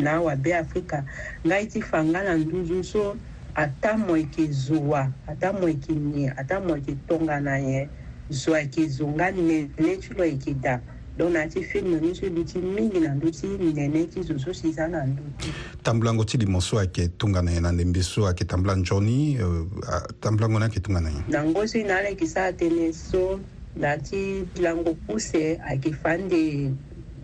na 0.03 0.11
awabe 0.23 0.51
afrika 0.55 1.03
nga 1.47 1.55
ye 1.61 1.67
ti 1.67 1.81
fa 1.83 1.99
nga 2.05 2.21
na 2.23 2.33
nduzu 2.39 2.79
so 2.85 3.17
ata 3.55 3.97
mo 3.99 4.15
yeke 4.17 4.47
zo 4.51 4.79
wa 4.81 5.03
ata 5.27 5.53
mo 5.53 5.67
yeke 5.69 5.93
nyen 5.93 6.31
ata 6.41 6.61
mo 6.63 6.77
yeke 6.79 6.93
tongana 7.09 7.55
nyen 7.61 7.89
zo 8.31 8.55
ayeke 8.55 8.83
zo 8.97 9.07
nga 9.19 9.27
nene 9.35 9.97
ti 10.01 10.11
lo 10.19 10.23
yeke 10.25 10.55
da 10.55 10.79
donc 11.19 11.35
na 11.37 11.45
ti 11.45 11.61
filme 11.63 12.01
ni 12.01 12.15
so 12.17 12.25
duti 12.33 12.57
mingi 12.59 13.01
na 13.05 13.13
ndö 13.13 13.29
ti 13.29 13.45
minene 13.61 14.09
ti 14.09 14.23
zo 14.25 14.39
so 14.41 14.53
sisa 14.55 14.89
na 14.89 15.05
ndö 15.05 15.21
ti 15.37 15.49
tambulango 15.85 16.25
ti 16.25 16.41
lo 16.41 16.61
so 16.61 16.79
ayeke 16.81 17.09
tongana 17.21 17.53
e 17.53 17.61
na 17.61 17.71
ndembe 17.73 18.03
so 18.03 18.25
ayeke 18.27 18.45
tambula 18.49 18.75
nzoni 18.81 19.37
tambulango 20.21 20.59
ni 20.59 20.65
ayeke 20.65 20.81
tongana 20.81 21.09
e 21.13 21.21
na 21.29 21.41
ngo 21.45 21.67
so 21.69 21.79
e 21.81 21.85
na 21.85 21.97
ala 22.01 22.09
yeke 22.09 22.27
sara 22.27 22.49
atënë 22.53 22.87
so 22.93 23.41
na 23.77 23.97
ti 24.01 24.49
lango 24.65 24.95
puse 25.05 25.61
ayeke 25.61 25.93
fani 25.93 26.23
nde 26.25 26.43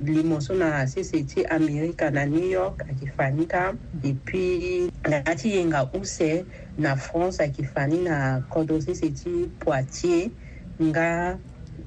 limo 0.04 0.36
so 0.40 0.52
na 0.54 0.84
asese 0.84 1.24
ti 1.24 1.44
amerika 1.48 2.10
na 2.12 2.28
new 2.28 2.44
york 2.44 2.84
ayeke 2.84 3.08
fani 3.16 3.48
ka 3.48 3.72
e 4.04 4.12
puis 4.12 4.92
na 5.08 5.24
ya 5.24 5.32
ti 5.34 5.48
yenga 5.56 5.88
use 5.96 6.44
na 6.78 6.92
france 6.96 7.40
ayeke 7.40 7.64
fani 7.64 8.04
na 8.04 8.44
kodro 8.52 8.76
sese 8.84 9.08
ti 9.16 9.48
poitier 9.64 10.28
nga 10.76 11.38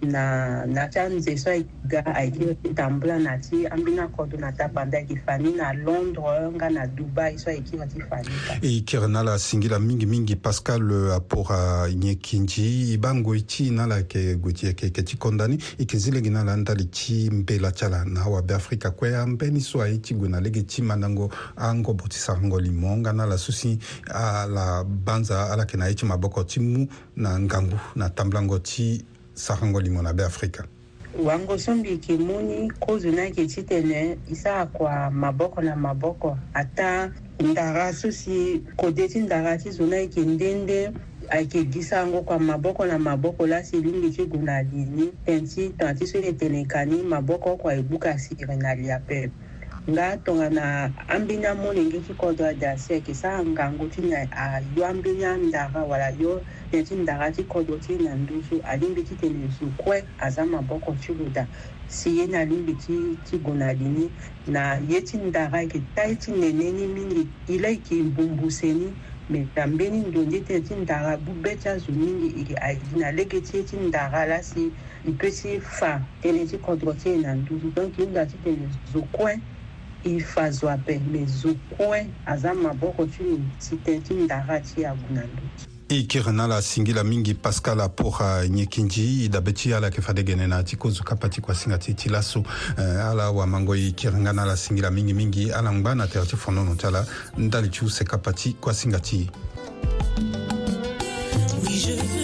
na 0.01 0.65
na 0.65 0.87
ti 0.87 0.99
anze 0.99 1.37
so 1.37 1.49
ayeke 1.51 1.69
ga 1.87 2.01
ayeke 2.05 2.41
yo 2.45 2.53
ti 2.57 2.73
tambula 2.73 3.19
na 3.21 3.37
ti 3.37 3.67
ambeni 3.69 4.01
akode 4.01 4.33
na 4.41 4.49
ta 4.51 4.65
banda 4.67 4.97
ayeke 4.97 5.13
fani 5.25 5.53
na 5.53 5.73
londres 5.77 6.49
nga 6.57 6.69
na 6.73 6.87
dubai 6.89 7.37
so 7.37 7.51
ayeke 7.53 7.75
euh, 7.77 7.81
euh, 7.81 7.85
yo 7.85 7.93
ti 8.01 8.07
fani 8.09 8.33
ka 8.49 8.57
e 8.65 8.81
kiri 8.81 9.07
na 9.07 9.19
ala 9.21 9.37
singi 9.39 9.69
la 9.69 9.77
mingimingi 9.79 10.35
pascal 10.35 10.81
apora 11.13 11.85
nyen 11.93 12.15
kinzi 12.17 12.93
e 12.93 12.97
ba 12.97 13.13
ngoi 13.13 13.45
ti 13.45 13.69
na 13.69 13.83
ala 13.83 14.01
yeke 14.01 14.35
gue 14.41 14.53
ti 14.53 14.65
yeke 14.65 14.89
yeke 14.89 15.05
ti 15.05 15.17
kondani 15.17 15.55
e 15.61 15.85
yeke 15.85 15.97
zi 15.97 16.11
lege 16.11 16.29
na 16.29 16.41
ala 16.41 16.57
ndali 16.57 16.85
ti 16.89 17.29
mbela 17.29 17.71
ti 17.71 17.85
ala 17.85 18.03
na 18.05 18.21
awabe 18.25 18.53
afrika 18.55 18.91
kue 18.91 19.13
ambeni 19.17 19.61
so 19.61 19.81
aye 19.81 19.97
ti 20.01 20.15
gue 20.17 20.29
na 20.29 20.41
lege 20.41 20.65
ti 20.65 20.81
mandango 20.81 21.29
angobo 21.55 22.07
ti 22.09 22.17
sarango 22.17 22.59
li 22.59 22.71
mo 22.73 22.97
nga 22.97 23.13
na 23.13 23.23
ala 23.29 23.37
susi 23.37 23.77
ala 24.09 24.83
banza 24.83 25.51
ala 25.53 25.61
yeke 25.63 25.77
na 25.77 25.85
ye 25.93 25.95
ti 25.95 26.05
maboko 26.05 26.41
ti 26.43 26.57
mu 26.59 26.87
na 27.15 27.37
ngangu 27.39 27.77
na 27.95 28.09
tambula 28.09 28.41
ngo 28.41 28.57
ti 28.65 29.05
sahango 29.41 29.81
limu 29.81 30.01
na 30.03 30.13
be 30.13 30.23
afrika 30.23 30.63
wango 31.23 31.57
so 31.57 31.71
mbi 31.75 31.89
yeke 31.89 32.13
mu 32.17 32.41
ni 32.41 32.69
kozo 32.79 33.11
na 33.11 33.21
yeke 33.25 33.45
ti 33.45 33.63
tene 33.63 34.17
e 34.31 34.35
so 34.35 34.49
akua 34.53 35.09
maboko 35.11 35.61
na 35.61 35.75
maboko 35.75 36.37
ata 36.53 37.11
ndara 37.39 37.93
so 37.93 38.11
si 38.11 38.61
kode 38.77 39.07
ti 39.09 39.19
ndara 39.19 39.57
ti 39.57 39.71
zo 39.71 39.85
na 39.87 39.95
yeke 40.05 40.21
ndende 40.21 40.91
ayeke 41.29 41.63
gi 41.73 41.83
sango 41.83 42.21
kua 42.21 42.39
maboko 42.39 42.85
na 42.85 42.97
maboko 42.99 43.47
laso 43.47 43.77
lingbi 43.81 44.09
ti 44.15 44.23
gue 44.29 44.43
na 44.49 44.55
li 44.61 44.81
ni 44.95 45.05
tene 45.25 45.43
ti 45.51 45.61
tongaati 45.77 46.05
so 46.11 46.15
yeke 46.21 46.33
tene 46.39 46.59
ka 46.71 46.85
ni 46.89 46.97
maboko 47.13 47.49
kua 47.61 47.71
e 47.75 47.81
buka 47.89 48.11
siri 48.19 48.45
na 48.55 48.71
lia 48.79 48.97
pepe 49.07 49.33
ngatongana 49.89 50.91
ambinya 51.07 51.51
muni 51.55 51.81
ngichikodwa 51.85 52.53
jaseki 52.53 53.15
sangangu 53.15 53.87
tina 53.87 54.19
ayambinya 54.31 55.37
ndaka 55.37 55.79
wala 55.83 56.09
yo 56.23 56.33
neti 56.71 56.93
ndaka 56.95 57.31
chikodo 57.31 57.77
china 57.85 58.15
ndusu 58.15 58.55
alimbi 58.71 59.03
chitenesu 59.03 59.65
kwe 59.77 60.03
aza 60.19 60.45
maboko 60.45 60.91
chiluda 61.01 61.47
siye 61.87 62.25
nalimbi 62.27 62.77
chigonadini 63.29 64.09
na 64.47 64.79
ye 64.89 65.01
chindaka 65.01 65.63
ikitai 65.63 66.11
e 66.11 66.15
chineneni 66.15 66.87
mingi 66.87 67.27
ile 67.47 67.71
ikimbumbuseni 67.73 68.93
me 69.29 69.47
tambeni 69.55 69.97
ndondi 69.99 70.39
te 70.41 70.61
chindaka 70.61 71.17
bube 71.17 71.55
chazu 71.63 71.91
mingi 71.91 72.27
iki 72.41 72.53
e 72.53 72.57
aidina 72.65 73.05
e 73.09 73.11
leke 73.17 73.41
chie 73.47 73.63
chindaka 73.63 74.25
lasi 74.25 74.63
ipesi 75.09 75.59
fa 75.61 75.91
tene 76.21 76.41
chikodo 76.49 76.93
china 77.01 77.35
ndusu 77.35 77.67
donc 77.75 77.93
inda 78.05 78.25
chitenesu 78.29 78.99
kwe 79.15 79.33
ifazwa 80.03 80.77
permezokoe 80.77 82.07
aza 82.25 82.53
maboko 82.53 83.05
ti 83.05 83.23
tite 83.69 83.99
ti 83.99 84.13
ndara 84.13 84.59
ti 84.59 84.85
agu 84.85 85.13
na 85.13 85.21
ndö 85.21 85.41
i 85.89 86.03
kiri 86.03 86.31
na 86.31 86.47
la 86.47 86.61
singila 86.61 87.03
mingi 87.03 87.33
pascal 87.33 87.81
apora 87.81 88.47
nyekinji 88.47 89.25
i 89.25 89.29
dabe 89.29 89.51
ti 89.53 89.73
ala 89.73 89.87
yeke 89.87 90.01
fadegene 90.01 90.47
na 90.47 90.63
ti 90.63 90.75
kozo 90.77 91.03
kapa 91.03 91.29
ti 91.29 91.41
kuasinga 91.41 91.77
ti 91.77 91.93
ti 91.93 92.09
laso 92.09 92.39
uh, 92.39 92.79
eh, 92.79 93.05
ala 93.05 93.23
awamango 93.23 93.75
i 93.75 93.91
kiri 93.91 94.15
nga 94.21 94.33
na 94.33 94.41
ala 94.43 94.57
singila 94.57 94.91
mingimingi 94.91 95.51
ala 95.51 95.71
ngba 95.71 95.95
na 95.95 96.07
tere 96.07 96.25
ti 96.25 96.35
fondono 96.37 96.75
ti 96.75 96.87
ala 96.87 97.05
ndali 97.37 97.69
ti 97.69 97.85
use 97.85 98.03
kapa 98.03 98.33
ti 98.33 98.53
kuasinga 98.53 98.99
ti 98.99 99.29
oui, 101.61 102.20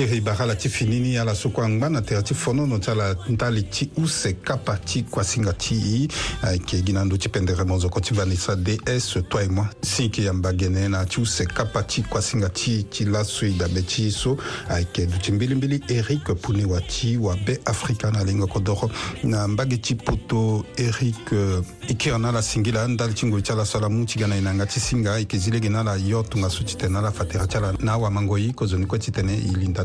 kiri 0.00 0.20
bara 0.22 0.54
ti 0.56 0.70
finini 0.70 1.18
ala 1.18 1.34
so 1.34 1.50
kue 1.50 1.62
angbana 1.62 2.00
tere 2.00 2.22
ti 2.22 2.32
fonono 2.32 2.78
ti 2.78 2.88
ala 2.90 3.14
ndali 3.28 3.64
ti 3.68 3.90
use 3.98 4.32
kapa 4.42 4.78
ti 4.78 5.02
kuasinga 5.04 5.52
ti 5.52 5.74
i 5.74 6.04
eh, 6.40 6.48
ayeke 6.48 6.80
gi 6.82 6.92
na 6.92 7.04
ndö 7.04 7.18
ti 7.18 7.28
pendere 7.28 7.64
monzoko 7.64 8.00
ti 8.00 8.14
vanessa 8.14 8.54
ds 8.56 9.20
toi 9.28 9.44
et 9.44 9.50
moi 9.50 9.66
sinki 9.82 10.22
yamba 10.24 10.54
gene 10.56 10.88
na 10.88 11.04
ti 11.04 11.20
use 11.20 11.44
kapa 11.44 11.82
ti 11.82 12.02
kuasinga 12.02 12.48
ti 12.48 12.84
ti 12.88 13.04
laso 13.04 13.44
e 13.44 13.50
dabe 13.52 13.82
ti 13.84 14.10
so 14.10 14.38
ayeke 14.70 15.04
duti 15.06 15.32
mbilimbili 15.32 15.82
eric 15.88 16.32
pune 16.40 16.64
wa 16.64 16.80
ti 16.80 17.18
wabe 17.18 17.60
afrika 17.66 18.10
na 18.10 18.24
lengoko 18.24 18.58
doro 18.60 18.90
na 19.22 19.46
mbage 19.48 19.76
ti 19.82 19.94
poto 19.96 20.64
eric 20.78 21.28
e 21.32 21.60
eh, 21.90 21.96
kiri 21.96 22.18
na 22.18 22.28
ala 22.28 22.40
singi 22.42 22.72
la 22.72 22.84
andali 22.84 23.12
ti 23.12 23.26
ngoi 23.26 23.42
ti 23.42 23.52
ala 23.52 23.66
so 23.66 23.76
ala 23.76 23.88
mu 23.90 24.06
ti 24.06 24.18
ga 24.18 24.26
na 24.26 24.36
e 24.36 24.40
na 24.40 24.52
nga 24.54 24.64
ti 24.66 24.80
singa 24.80 25.12
ayeke 25.12 25.36
zi 25.36 25.50
lege 25.50 25.68
na 25.68 25.80
ala 25.80 25.96
yo 25.96 26.22
tongaso 26.22 26.64
ti 26.64 26.76
tene 26.76 26.96
ala 26.98 27.10
fa 27.12 27.24
tere 27.26 27.46
ti 27.46 27.56
ala 27.56 27.74
na 27.80 27.92
awamango 27.92 28.38
ye 28.38 28.52
kozoni 28.54 28.86
kue 28.86 28.98
ti 28.98 29.10
tene 29.12 29.36
e 29.36 29.52
linda 29.60 29.84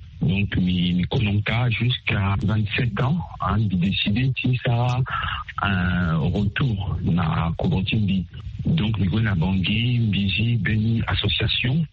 Donc, 0.21 0.55
mes, 0.57 1.03
Kononka, 1.09 1.69
jusqu'à 1.71 2.35
27 2.45 3.01
ans, 3.01 3.17
hein, 3.41 3.57
de 3.57 3.75
décider 3.75 4.31
si 4.39 4.57
ça 4.63 4.97
a 5.61 5.65
un 5.67 6.15
retour 6.17 6.97
na 7.01 7.51
Kobotimbi. 7.57 8.23
Donc, 8.65 8.97
mes 8.99 9.21
na 9.21 9.33
Bangui, 9.33 9.99
Mbiji, 9.99 10.57
Beni, 10.57 11.01
Association, 11.07 11.83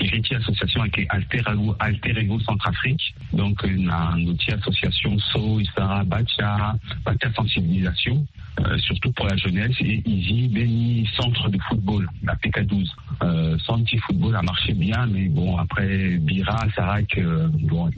Héritier 0.00 0.36
Association 0.36 0.80
avec 0.82 1.06
Alter 1.10 1.42
Ego, 1.52 1.76
Alter 1.78 2.18
Ego 2.18 2.40
Centrafrique. 2.40 3.14
Donc, 3.32 3.62
na 3.64 4.14
euh, 4.16 4.54
Association, 4.60 5.16
So, 5.32 5.60
Isara, 5.60 6.02
Bacha, 6.04 6.74
Bacha 7.04 7.32
Sensibilisation. 7.36 8.26
Euh, 8.58 8.76
surtout 8.78 9.12
pour 9.12 9.26
la 9.26 9.36
jeunesse, 9.36 9.76
et 9.80 10.02
Easy 10.04 10.48
Béni 10.48 11.08
Centre 11.16 11.48
de 11.48 11.58
football, 11.68 12.06
la 12.24 12.34
PK12. 12.34 12.84
Euh, 13.22 13.50
centre 13.58 13.66
Santi 13.80 13.96
Football 13.98 14.36
a 14.36 14.42
marché 14.42 14.72
bien, 14.74 15.06
mais 15.06 15.28
bon, 15.28 15.56
après 15.56 16.16
Bira, 16.20 16.58
Sarak, 16.74 17.16
euh, 17.18 17.48
bon, 17.62 17.88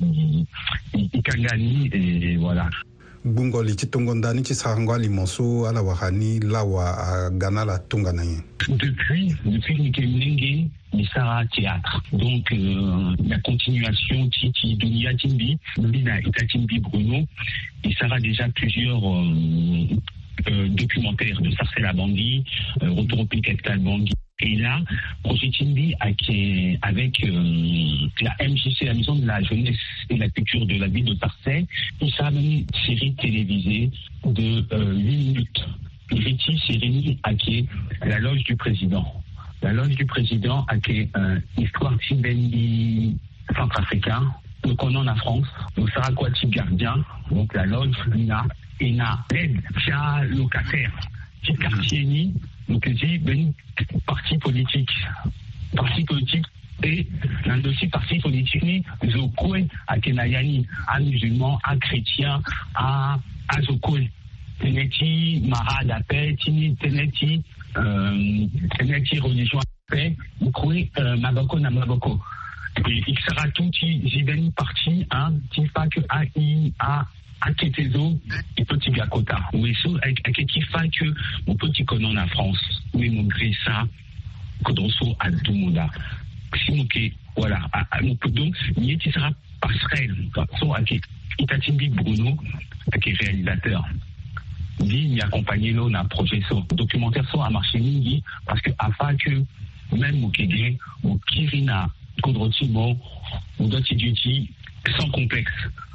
Ikangani, 0.94 1.88
et, 1.92 2.36
voilà. 2.36 2.68
gungoli 3.24 3.76
ci 3.78 3.88
tongondani 3.88 4.42
ci 4.42 4.52
lawa 6.42 6.84
a 6.84 7.30
gana 7.30 7.64
la 7.64 7.78
depuis 7.88 9.32
théâtre 11.54 12.02
donc 12.12 12.52
euh, 12.52 13.14
la 13.24 13.38
continuation 13.42 14.24
de 14.24 14.74
dunia 14.76 15.12
timbi 15.18 16.80
bruno 16.80 17.24
il 17.84 17.96
a 18.12 18.18
déjà 18.18 18.48
plusieurs 18.56 19.00
euh, 20.48 20.68
documentaire 20.70 21.40
de 21.40 21.50
Sarcella 21.52 21.92
Bandi, 21.92 22.42
euh, 22.82 22.90
Retour 22.92 23.20
au 23.20 23.26
pays 23.26 23.40
Bandi. 23.80 24.12
Et 24.40 24.56
là, 24.56 24.80
Projet 25.22 25.52
Chimbi, 25.52 25.94
euh, 26.04 26.76
avec 26.82 27.20
la 27.28 28.34
MJC, 28.44 28.82
la 28.86 28.94
Maison 28.94 29.14
de 29.14 29.26
la 29.26 29.40
Jeunesse 29.42 29.76
et 30.10 30.16
la 30.16 30.28
Culture 30.30 30.66
de 30.66 30.74
la 30.80 30.88
ville 30.88 31.04
de 31.04 31.14
Tarset, 31.14 31.64
il 32.00 32.12
a 32.20 32.30
une 32.32 32.64
série 32.84 33.14
télévisée 33.20 33.90
de 34.24 34.66
8 34.98 35.16
minutes. 35.16 35.64
Riti 36.10 36.56
qui 37.38 37.68
à 38.02 38.06
la 38.08 38.18
loge 38.18 38.42
du 38.42 38.56
président. 38.56 39.14
La 39.62 39.72
loge 39.72 39.94
du 39.94 40.04
président 40.04 40.64
a 40.68 40.76
qui 40.78 41.08
euh, 41.16 41.38
Histoire 41.58 41.94
Chibendi 42.02 43.16
centrafricain, 43.56 44.22
le 44.64 44.74
en 44.80 45.02
la 45.04 45.14
France, 45.16 45.46
le 45.76 45.84
Sarakwati 45.94 46.46
Gardien, 46.48 46.96
donc 47.30 47.54
la 47.54 47.64
loge 47.66 47.94
Luna 48.08 48.44
et 48.82 48.92
la 48.92 49.16
aide 49.34 49.60
via 49.84 50.24
locataire. 50.28 50.90
Petit 51.40 51.54
quartier, 51.56 52.30
donc 52.68 52.90
j'ai 52.96 53.14
une 53.26 53.52
partie 54.06 54.38
politique. 54.38 54.90
Parti 55.74 56.04
politique 56.04 56.46
et 56.82 57.06
dans 57.46 57.56
dossier 57.58 57.88
parti 57.88 58.18
politique, 58.18 58.84
Zokwe 59.08 59.66
à 59.86 59.98
Kenayani, 60.00 60.66
à 60.88 60.98
musulman, 61.00 61.58
à 61.62 61.76
chrétien, 61.76 62.40
à, 62.74 63.18
à 63.48 63.62
Zokwe. 63.62 64.06
Teneti, 64.60 65.42
Mara 65.46 65.84
d'Ape, 65.84 66.36
Tini, 66.40 66.74
Teneti, 66.76 67.42
euh, 67.76 68.46
Teneti, 68.78 69.18
religion 69.18 69.60
Ape, 69.90 70.12
Ukwe, 70.40 70.88
euh, 70.98 71.16
Maboko, 71.16 71.58
Namaboko. 71.58 72.20
Et 72.88 73.02
il 73.06 73.18
sera 73.20 73.48
tout, 73.50 73.70
j'ai 73.80 74.20
une 74.20 74.52
parti 74.52 75.06
un. 75.10 75.32
Hein, 75.32 75.32
qui 75.50 75.66
A 76.08 76.24
I 76.36 76.72
A, 76.78 77.04
qu'il 77.58 77.92
faut 77.92 78.12
kota 79.10 79.36
mon 79.54 79.62
petit 81.56 81.84
connaître 81.84 82.20
en 82.20 82.26
france 82.28 82.82
le 82.94 83.10
monde. 83.10 83.30
à 83.66 83.84
adumunda 85.26 85.90
simuke 86.64 87.12
wala 87.36 87.68
donc 88.32 88.56
ti 89.00 89.10
sara 89.12 89.30
so 90.58 90.74
ake 90.74 91.00
itatimbi 91.38 91.88
bruno 91.88 92.36
ake 92.92 93.12
réalisateur 93.20 93.82
di 94.80 95.08
mi 95.08 95.20
accompagné 95.20 95.72
lo 95.72 95.90
projet 96.10 96.42
documentaire 96.74 97.26
so 97.30 97.38
marché 97.50 97.78
mingi 97.78 98.22
parce 98.46 98.60
que 98.62 98.70
afin 98.78 99.16
que 99.16 99.44
même 99.96 100.20
mokege 100.20 100.76
mokiri 101.02 101.62
na 101.62 101.88
kodro 102.22 102.50
sans 104.98 105.10
complexe 105.10 105.52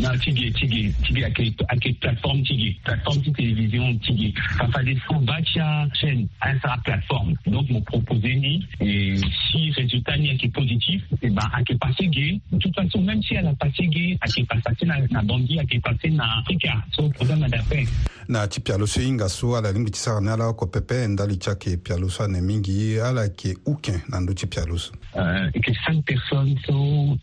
na 0.00 0.16
tige 0.18 0.50
tige 0.52 0.94
tige 1.04 1.24
ake 1.26 1.54
ake 1.68 1.92
platform 2.00 2.40
tige 2.44 2.76
platform 2.84 3.20
ti 3.22 3.30
television 3.36 3.98
tige 4.00 4.28
kafa 4.58 4.80
de 4.82 4.94
su 5.04 5.14
bacha 5.28 5.86
chaîne 6.00 6.26
à 6.40 6.48
hein, 6.50 6.58
sa 6.62 6.76
plateforme 6.84 7.34
donc 7.46 7.68
mon 7.70 7.80
proposer 7.82 8.34
ni 8.36 8.64
et 8.80 9.16
si 9.50 9.70
résultat 9.76 10.16
ni 10.16 10.36
qui 10.38 10.48
positif 10.48 11.02
eh 11.22 11.30
ben 11.30 11.44
ake 11.54 11.76
pas 11.78 11.90
gay 12.00 12.40
de 12.52 12.58
toute 12.58 12.74
façon 12.74 13.02
même 13.02 13.22
si 13.22 13.34
elle 13.34 13.46
a 13.46 13.54
passé 13.54 13.86
gay 13.88 14.16
à 14.22 14.26
passé 14.60 14.86
na 14.86 14.96
na 15.10 15.22
bandi 15.22 15.58
ake 15.58 15.80
passé 15.82 16.08
na 16.10 16.38
Africa 16.40 16.72
so 16.94 17.08
programme 17.10 17.46
d'affaires 17.48 17.88
na 18.28 18.48
ti 18.48 18.60
pialo 18.60 18.86
so 18.86 19.00
hinga 19.00 19.28
so 19.28 19.54
ala 19.56 19.72
lingi 19.72 19.90
ti 19.90 20.00
sara 20.00 20.20
ni 20.20 20.28
ala 20.28 20.48
oko 20.48 20.66
pepe 20.66 21.02
enda 21.04 21.26
li 21.26 21.36
ti 21.38 21.50
ayeke 21.50 21.76
pialo 21.76 22.08
so 22.08 22.24
ane 22.24 22.40
mingi 22.40 22.98
ala 23.00 23.24
yeke 23.26 23.54
uken 23.66 24.00
na 24.08 24.20
ndö 24.20 24.34
ti 24.34 24.46
pialo 24.46 24.76
euh, 25.16 25.48
et 25.52 25.60
yeke 25.60 25.76
cinq 25.86 26.04
personnes 26.06 26.56
so 26.66 26.74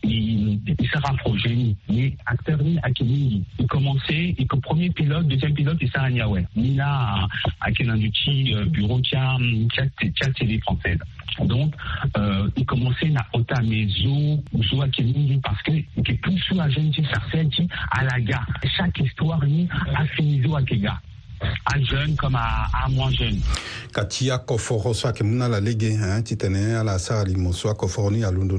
i 0.04 0.58
sara 0.92 1.16
projet 1.24 1.48
ni 1.54 1.76
ni 1.88 2.16
acteur 2.26 2.58
Mali 2.68 2.78
à 2.82 2.90
Kibingi. 2.90 3.44
Il 3.58 3.66
commençait, 3.66 4.34
il 4.38 4.46
premier 4.46 4.90
pilote, 4.90 5.26
deuxième 5.26 5.54
pilote, 5.54 5.76
et 5.80 5.88
ça 5.94 6.02
à 6.02 6.10
Niaoué. 6.10 6.44
Nina 6.56 7.26
à 7.60 7.72
Kenanduchi, 7.72 8.54
bureau 8.70 9.00
Tchad, 9.00 9.40
chat 9.74 10.30
TV 10.38 10.58
française. 10.60 10.98
Donc, 11.44 11.72
euh, 12.16 12.48
il 12.56 12.66
commençait 12.66 13.08
na 13.08 13.24
ota 13.32 13.56
soit 13.56 14.64
zo 14.68 14.82
à 14.82 14.88
Kibingi, 14.88 15.40
parce 15.42 15.62
que, 15.62 15.72
que 16.02 16.12
tout 16.20 16.36
sous 16.38 16.60
à 16.60 16.68
jeune, 16.68 16.92
à 17.92 18.04
la 18.04 18.20
gare. 18.20 18.46
Chaque 18.76 18.98
histoire, 18.98 19.44
ni 19.46 19.68
à 19.94 20.04
Finizo 20.06 20.56
à 20.56 20.62
Kega. 20.62 21.00
a 21.66 21.80
jeune 21.80 22.16
comme 22.16 22.34
à 22.34 22.88
moins 22.90 23.12
jeune 23.12 23.38
Katia 23.94 24.10
ci 24.10 24.28
a 24.32 24.38
kɔfɔgɔ 24.38 24.92
sake 24.92 25.22
la 25.22 25.60
lege 25.60 25.94
hein, 25.94 26.20
tɛnɛ 26.22 26.74
ala 26.80 26.80
à 26.80 26.84
la 26.94 26.98
so 27.52 27.68
a 27.68 27.74
kɔfɔgɔ 27.74 28.10
ni 28.10 28.24
a 28.24 28.30
londo 28.32 28.58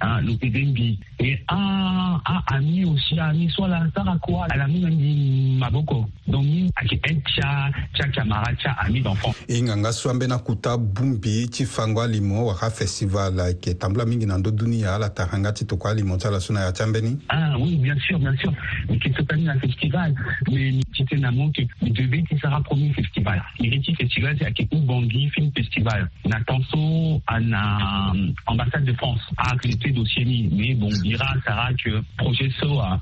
Ah, 0.00 0.20
le 0.22 0.32
Pidembi. 0.34 0.98
Et 1.18 1.36
ah, 1.48 2.20
ah, 2.24 2.42
ami 2.46 2.84
mis 2.84 3.02
ami, 3.18 3.18
a 3.18 3.32
mis 3.32 3.50
soit 3.50 3.66
la 3.66 3.84
Sarakwa, 3.94 4.46
elle 4.54 4.60
a 4.60 4.68
mis 4.68 4.80
même 4.84 5.58
Maboko. 5.58 6.06
Donc, 6.28 6.44
a 6.76 6.84
qui 6.84 6.94
est 6.94 6.98
tcha, 7.00 7.68
tcha, 7.94 8.08
kamara, 8.10 8.52
tcha, 8.54 8.70
ami 8.80 9.00
d'enfant. 9.00 9.34
Et 9.48 9.60
nganga 9.60 9.90
swambe 9.90 10.22
na 10.28 10.38
kuta 10.38 10.76
bumbi, 10.76 11.48
chifangwa 11.50 12.06
limo, 12.06 12.46
waka 12.46 12.70
festival, 12.70 13.42
qui 13.60 13.70
est 13.70 13.74
tambla 13.74 14.04
mingi 14.04 14.26
nando 14.26 14.52
dunia, 14.52 14.98
la 14.98 15.10
taranga, 15.10 15.50
titokwa 15.52 15.94
limo, 15.94 16.16
tala 16.16 16.38
suna 16.38 16.60
ya 16.66 16.72
chambeni. 16.72 17.18
Ah 17.30 17.54
oui, 17.58 17.76
bien 17.76 17.96
sûr, 17.98 18.20
bien 18.20 18.36
sûr. 18.36 18.52
Mais 18.88 18.98
qui 19.00 19.12
se 19.12 19.22
termine 19.22 19.48
un 19.48 19.58
festival. 19.58 20.14
Mais 20.52 20.74
c'était 20.96 21.16
namo 21.16 21.50
que 21.50 21.62
devait 21.90 22.22
qui 22.22 22.38
sera 22.38 22.60
premier 22.60 22.92
festival. 22.92 23.42
Iriti 23.58 23.96
festival, 23.96 24.36
c'est 24.38 24.46
à 24.46 24.50
Kekou 24.52 24.78
Bangui 24.82 25.28
Film 25.30 25.50
Festival. 25.56 26.08
Natanso, 26.24 27.20
à 27.26 27.40
l'ambassade 27.40 28.82
euh, 28.88 28.92
de 28.92 28.92
France. 28.94 29.20
Ah, 29.38 29.54
c'était 29.64 29.87
traité 29.88 29.92
d'Océanie. 29.92 30.48
Mais 30.52 30.74
bon, 30.74 30.86
on 30.92 31.02
dira 31.02 31.26
Sarah 31.44 31.70
que 31.74 31.90
projet 32.16 32.48
SO 32.60 32.78
a, 32.80 33.00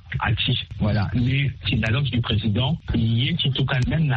Voilà. 0.80 1.08
Mais 1.14 1.50
c'est 1.68 1.76
la 1.76 1.90
loge 1.90 2.10
du 2.10 2.20
président. 2.20 2.76
Il 2.94 3.28
est 3.30 3.52
tout 3.52 3.64
quand 3.64 3.86
même 3.88 4.08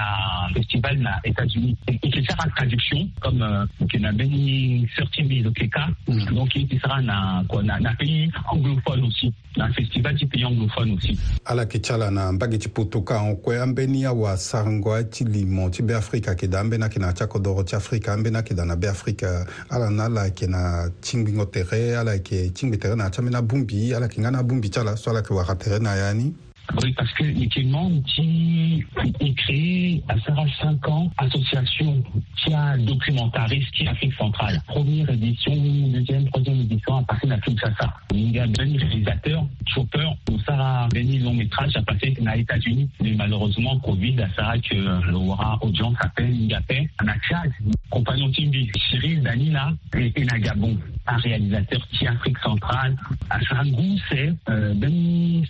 le 0.50 0.54
festival 0.56 0.98
na 1.00 1.20
États-Unis. 1.24 1.78
Il 2.04 2.12
sera 2.26 2.46
la 2.46 2.52
traduction 2.52 3.08
comme 3.22 3.42
euh, 3.42 3.66
que 3.92 3.98
na 3.98 4.12
beni 4.12 4.88
sorti 4.98 5.24
mais 5.24 5.40
le 5.40 5.52
cas. 5.52 5.88
Mm. 6.08 6.36
Donc 6.36 6.50
il 6.56 6.68
sera 6.80 7.02
na 7.02 7.44
na 7.80 7.94
pays 7.96 8.30
anglophone 8.52 9.04
aussi. 9.06 9.34
Na 9.58 9.72
festival 9.74 10.16
du 10.16 10.28
pays 10.28 10.46
anglophone 10.46 10.92
aussi. 10.94 11.18
Ala 11.46 11.66
kichala 11.66 12.12
na 12.12 12.32
mbagi 12.32 12.58
chiputuka 12.58 13.22
onkwe 13.22 13.60
ambeni 13.62 14.02
ya 14.02 14.14
wa 14.14 14.38
sangwa 14.38 15.04
chilimo 15.04 15.70
chibe 15.70 15.96
Afrika 15.96 16.36
kida 16.36 16.60
ambena 16.60 16.90
kina 16.90 17.14
chako 17.14 17.40
doro 17.40 17.64
cha 17.64 17.78
Afrika 17.78 18.16
na 18.18 18.42
kida 18.42 18.66
na 18.66 18.76
be 18.76 18.88
Afrika 18.88 19.46
ala 19.70 19.90
na 19.90 20.10
la 20.10 20.26
na 20.48 20.90
chimbingo 21.02 21.46
tere 21.46 21.98
ala 21.98 22.18
ke 22.20 22.52
chingi 22.60 22.78
tere 22.78 22.96
na 22.96 23.10
chami 23.10 23.32
na 23.32 23.40
bumbi 23.42 23.96
ala 23.96 24.08
ki 24.12 24.20
nga 24.20 24.32
na 24.32 24.44
bumbi 24.44 24.68
chala 24.70 24.98
so 24.98 25.12
ala 25.12 25.22
ki 25.24 25.32
waka 25.34 25.56
tere 25.56 25.80
na 25.80 25.96
yani 25.96 26.36
Oui, 26.84 26.92
parce 26.94 27.12
que 27.14 27.24
actuellement, 27.42 27.90
qui 28.06 28.84
est 29.20 29.34
créé 29.34 30.04
à 30.08 30.16
Sarah 30.20 30.46
5 30.62 30.88
ans, 30.88 31.10
association 31.18 32.04
qui 32.38 32.52
documentariste 32.86 33.72
qui 33.72 33.88
Afrique 33.88 34.14
centrale. 34.14 34.62
Première 34.68 35.10
édition, 35.10 35.54
deuxième, 35.56 36.26
troisième 36.30 36.62
édition 36.62 36.98
à 36.98 37.04
partir 37.04 37.30
d'Afrique 37.30 37.60
Sassa. 37.60 37.92
Il 38.14 38.32
y 38.32 38.40
a 38.40 38.48
deux 38.48 38.64
réalisateur, 38.78 39.44
Chopper, 39.68 40.10
où 40.32 40.40
Sarah 40.48 40.88
le 40.94 41.24
long 41.24 41.34
métrage 41.34 41.76
à 41.76 41.82
passé 41.82 42.16
les 42.20 42.42
États-Unis. 42.42 42.90
Mais 43.02 43.14
malheureusement, 43.18 43.78
Covid, 43.80 44.22
à 44.22 44.30
Sarah 44.36 44.60
que 44.60 45.10
l'aura 45.10 45.58
audience 45.62 45.96
appelle 46.02 46.36
un 46.52 46.86
Anakiad, 47.04 47.52
compagnon 47.90 48.32
Timbi, 48.32 48.70
Cyril 48.90 49.22
Danila 49.24 49.74
et 49.98 50.26
Nagabon, 50.26 50.78
Un 51.08 51.18
réalisateur 51.18 51.82
qui 51.92 52.06
Afrique 52.06 52.38
centrale. 52.40 52.96
À 53.30 53.40
Sarah 53.42 53.64
c'est 54.10 54.32
euh, 54.50 54.76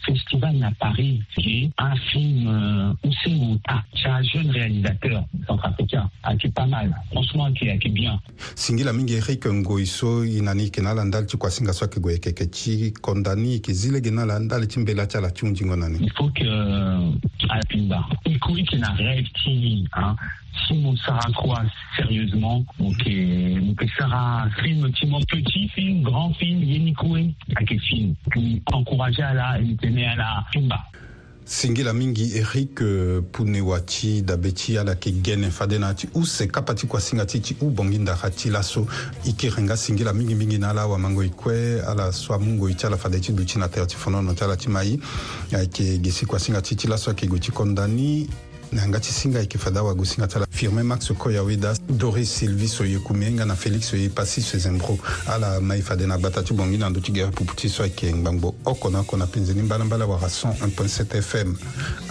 festival 0.06 0.64
à 0.64 0.72
Paris 0.80 1.09
Paris, 1.10 1.20
qui 1.36 1.72
un 1.78 1.96
film 1.96 2.96
aussi 3.04 3.30
Oussé 3.40 3.60
C'est 4.02 4.10
un 4.10 4.22
jeune 4.24 4.50
réalisateur 4.52 5.26
centrafricain, 5.48 6.10
hein, 6.24 6.38
qui 6.38 6.48
est 6.48 6.52
pas 6.52 6.66
mal, 6.66 6.94
franchement, 7.12 7.52
qui 7.54 7.66
est, 7.68 7.80
bien. 7.90 8.20
singila 8.56 8.94
mingi 8.94 9.16
e 9.16 9.22
hike 9.32 9.48
ngoi 9.50 9.86
so 9.86 10.24
e 10.24 10.40
na 10.42 10.54
ni 10.54 10.64
yeke 10.66 10.82
na 10.82 10.92
ala 10.92 11.04
ndali 11.06 11.26
ti 11.26 11.38
kuâ 11.38 11.50
singa 11.50 11.74
so 11.74 11.88
que 11.88 12.00
gue 12.00 12.14
yeke 12.14 12.28
yeke 12.30 12.50
ti 12.52 12.92
konda 13.02 13.36
ni 13.36 13.54
yeke 13.56 13.74
zi 13.74 13.90
lege 13.92 14.12
na 14.12 14.22
ala 14.24 14.38
ndali 14.40 14.68
ti 14.68 14.80
mbela 14.80 15.08
ti 15.08 15.18
il 15.20 16.12
faut 16.16 16.30
que 16.30 16.44
euh, 16.46 17.12
apimba 17.50 18.06
i 18.26 18.38
kuri 18.40 18.62
yeke 18.62 18.78
na 18.78 18.90
rêve 18.94 19.26
hein. 19.46 19.88
si 20.68 20.74
mon 20.78 20.96
Sarah 20.98 21.32
croit 21.34 21.64
sérieusement, 21.96 22.64
ok, 22.80 23.04
donc 23.06 23.90
Sarah 23.98 24.48
film, 24.62 24.90
petit 25.28 25.70
film, 25.70 26.02
grand 26.04 26.34
film, 26.34 26.62
Yenikoué, 26.64 27.34
quel 27.66 27.80
film, 27.80 28.14
qui 28.34 28.62
encourageait 28.74 29.22
à 29.24 29.34
la, 29.36 29.60
il 29.62 29.78
tenait 29.78 30.06
à 30.08 30.16
la 30.18 30.46
Fimba. 30.54 30.84
singila 31.50 31.94
mingi 31.94 32.38
eric 32.38 32.80
euh, 32.84 33.22
punewa 33.32 33.80
ti 33.82 34.22
dabe 34.22 34.54
ti 34.54 34.78
ala 34.78 34.92
yeke 34.92 35.12
gene 35.24 35.50
fade 35.50 35.80
na 35.80 35.88
yâ 35.92 35.96
ti 35.96 36.10
use 36.14 36.46
kapa 36.46 36.76
ti 36.76 36.86
kuasinga 36.86 37.26
ti 37.26 37.42
ti 37.42 37.56
ubongi 37.60 37.98
ndara 37.98 38.30
ti 38.30 38.52
laso 38.52 38.86
e 39.26 39.32
kiri 39.34 39.64
nga 39.64 39.76
singila 39.76 40.14
mingimingi 40.14 40.60
na 40.60 40.70
ala 40.70 40.82
awamangoi 40.82 41.30
kue 41.30 41.82
ala 41.82 42.12
so 42.14 42.34
amungoi 42.36 42.76
ti 42.78 42.86
ala 42.86 42.98
fade 42.98 43.20
ti 43.20 43.34
duti 43.34 43.58
na 43.58 43.68
tere 43.68 43.88
ti 43.88 43.96
fonono 43.96 44.36
ti 44.36 44.44
ala 44.44 44.56
ti 44.58 44.70
ma 44.70 44.84
ye 44.84 45.00
ayeke 45.52 45.98
ge 46.00 46.12
si 46.12 46.26
kuasinga 46.28 46.62
ti 46.62 46.76
ti 46.76 46.88
laso 46.88 47.10
ayeke 47.10 47.26
gue 47.28 47.40
ti 47.40 47.50
kondani 47.52 48.30
na 48.72 48.82
yanga 48.82 49.00
ti 49.00 49.12
singa 49.12 49.40
yeke 49.40 49.58
fada 49.58 49.84
wago 49.84 50.06
singa 50.06 50.28
ti 50.28 50.36
ala 50.36 50.46
firmin 50.50 50.84
max 50.86 51.12
koyaweda 51.12 51.74
doris 51.98 52.36
sylvie 52.36 52.68
so 52.68 52.84
ye 52.86 53.00
kume 53.00 53.26
hinga 53.26 53.46
na 53.46 53.56
félix 53.56 53.84
so 53.90 53.98
ye 53.98 54.10
pasi 54.10 54.42
so 54.42 54.58
e 54.58 54.60
zembro 54.60 55.00
ala 55.28 55.60
mai 55.62 55.82
fade 55.82 56.06
na 56.08 56.18
gbata 56.18 56.44
ti 56.44 56.54
bongi 56.54 56.78
na 56.78 56.90
ndö 56.90 57.02
ti 57.02 57.12
gere 57.12 57.32
pupu 57.32 57.56
ti 57.56 57.70
so 57.70 57.84
ayeke 57.84 58.14
ngbangbo 58.14 58.56
oko 58.66 58.90
na 58.90 59.00
oko 59.00 59.18
na 59.18 59.26
penzeni 59.26 59.62
mbalambala 59.62 60.06
warason 60.06 60.52
1.7 60.54 61.22
fm 61.22 61.56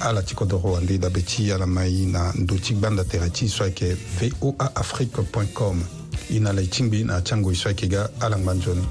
ala 0.01 0.23
ti 0.23 0.35
kodro 0.35 0.59
wande 0.59 0.99
dabe 0.99 1.23
ti 1.23 1.53
ala 1.53 1.67
mai 1.67 2.07
na 2.07 2.33
ndö 2.33 2.59
ti 2.59 2.75
gbanda 2.75 3.05
tere 3.05 3.31
ti 3.31 3.49
so 3.49 3.65
ayeke 3.65 3.95
voa 4.41 4.77
afrique 4.77 5.23
com 5.55 5.83
e 6.31 6.41
na 6.41 6.53
la 6.53 6.61
e 6.63 6.67
tingbi 6.67 7.05
na 7.05 7.21
tiango 7.21 7.53
e 7.53 7.55
so 7.55 7.69
ayeke 7.69 7.87
ga 7.89 8.09
alangba 8.21 8.55
nzoni 8.55 8.83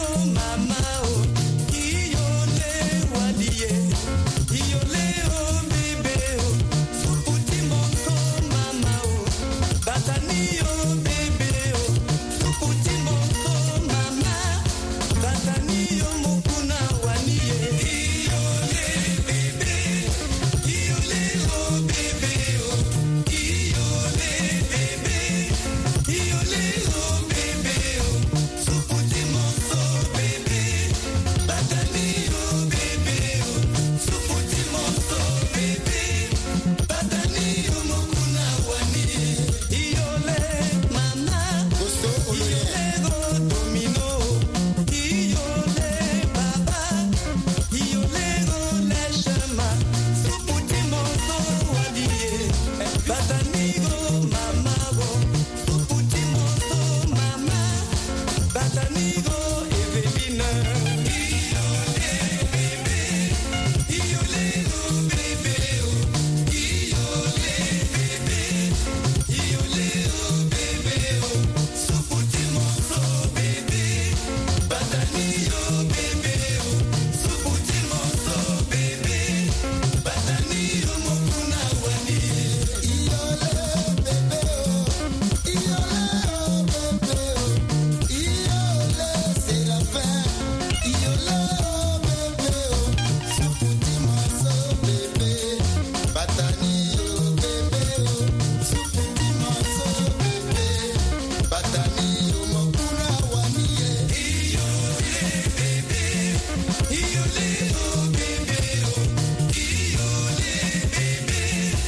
Oh. 0.00 0.37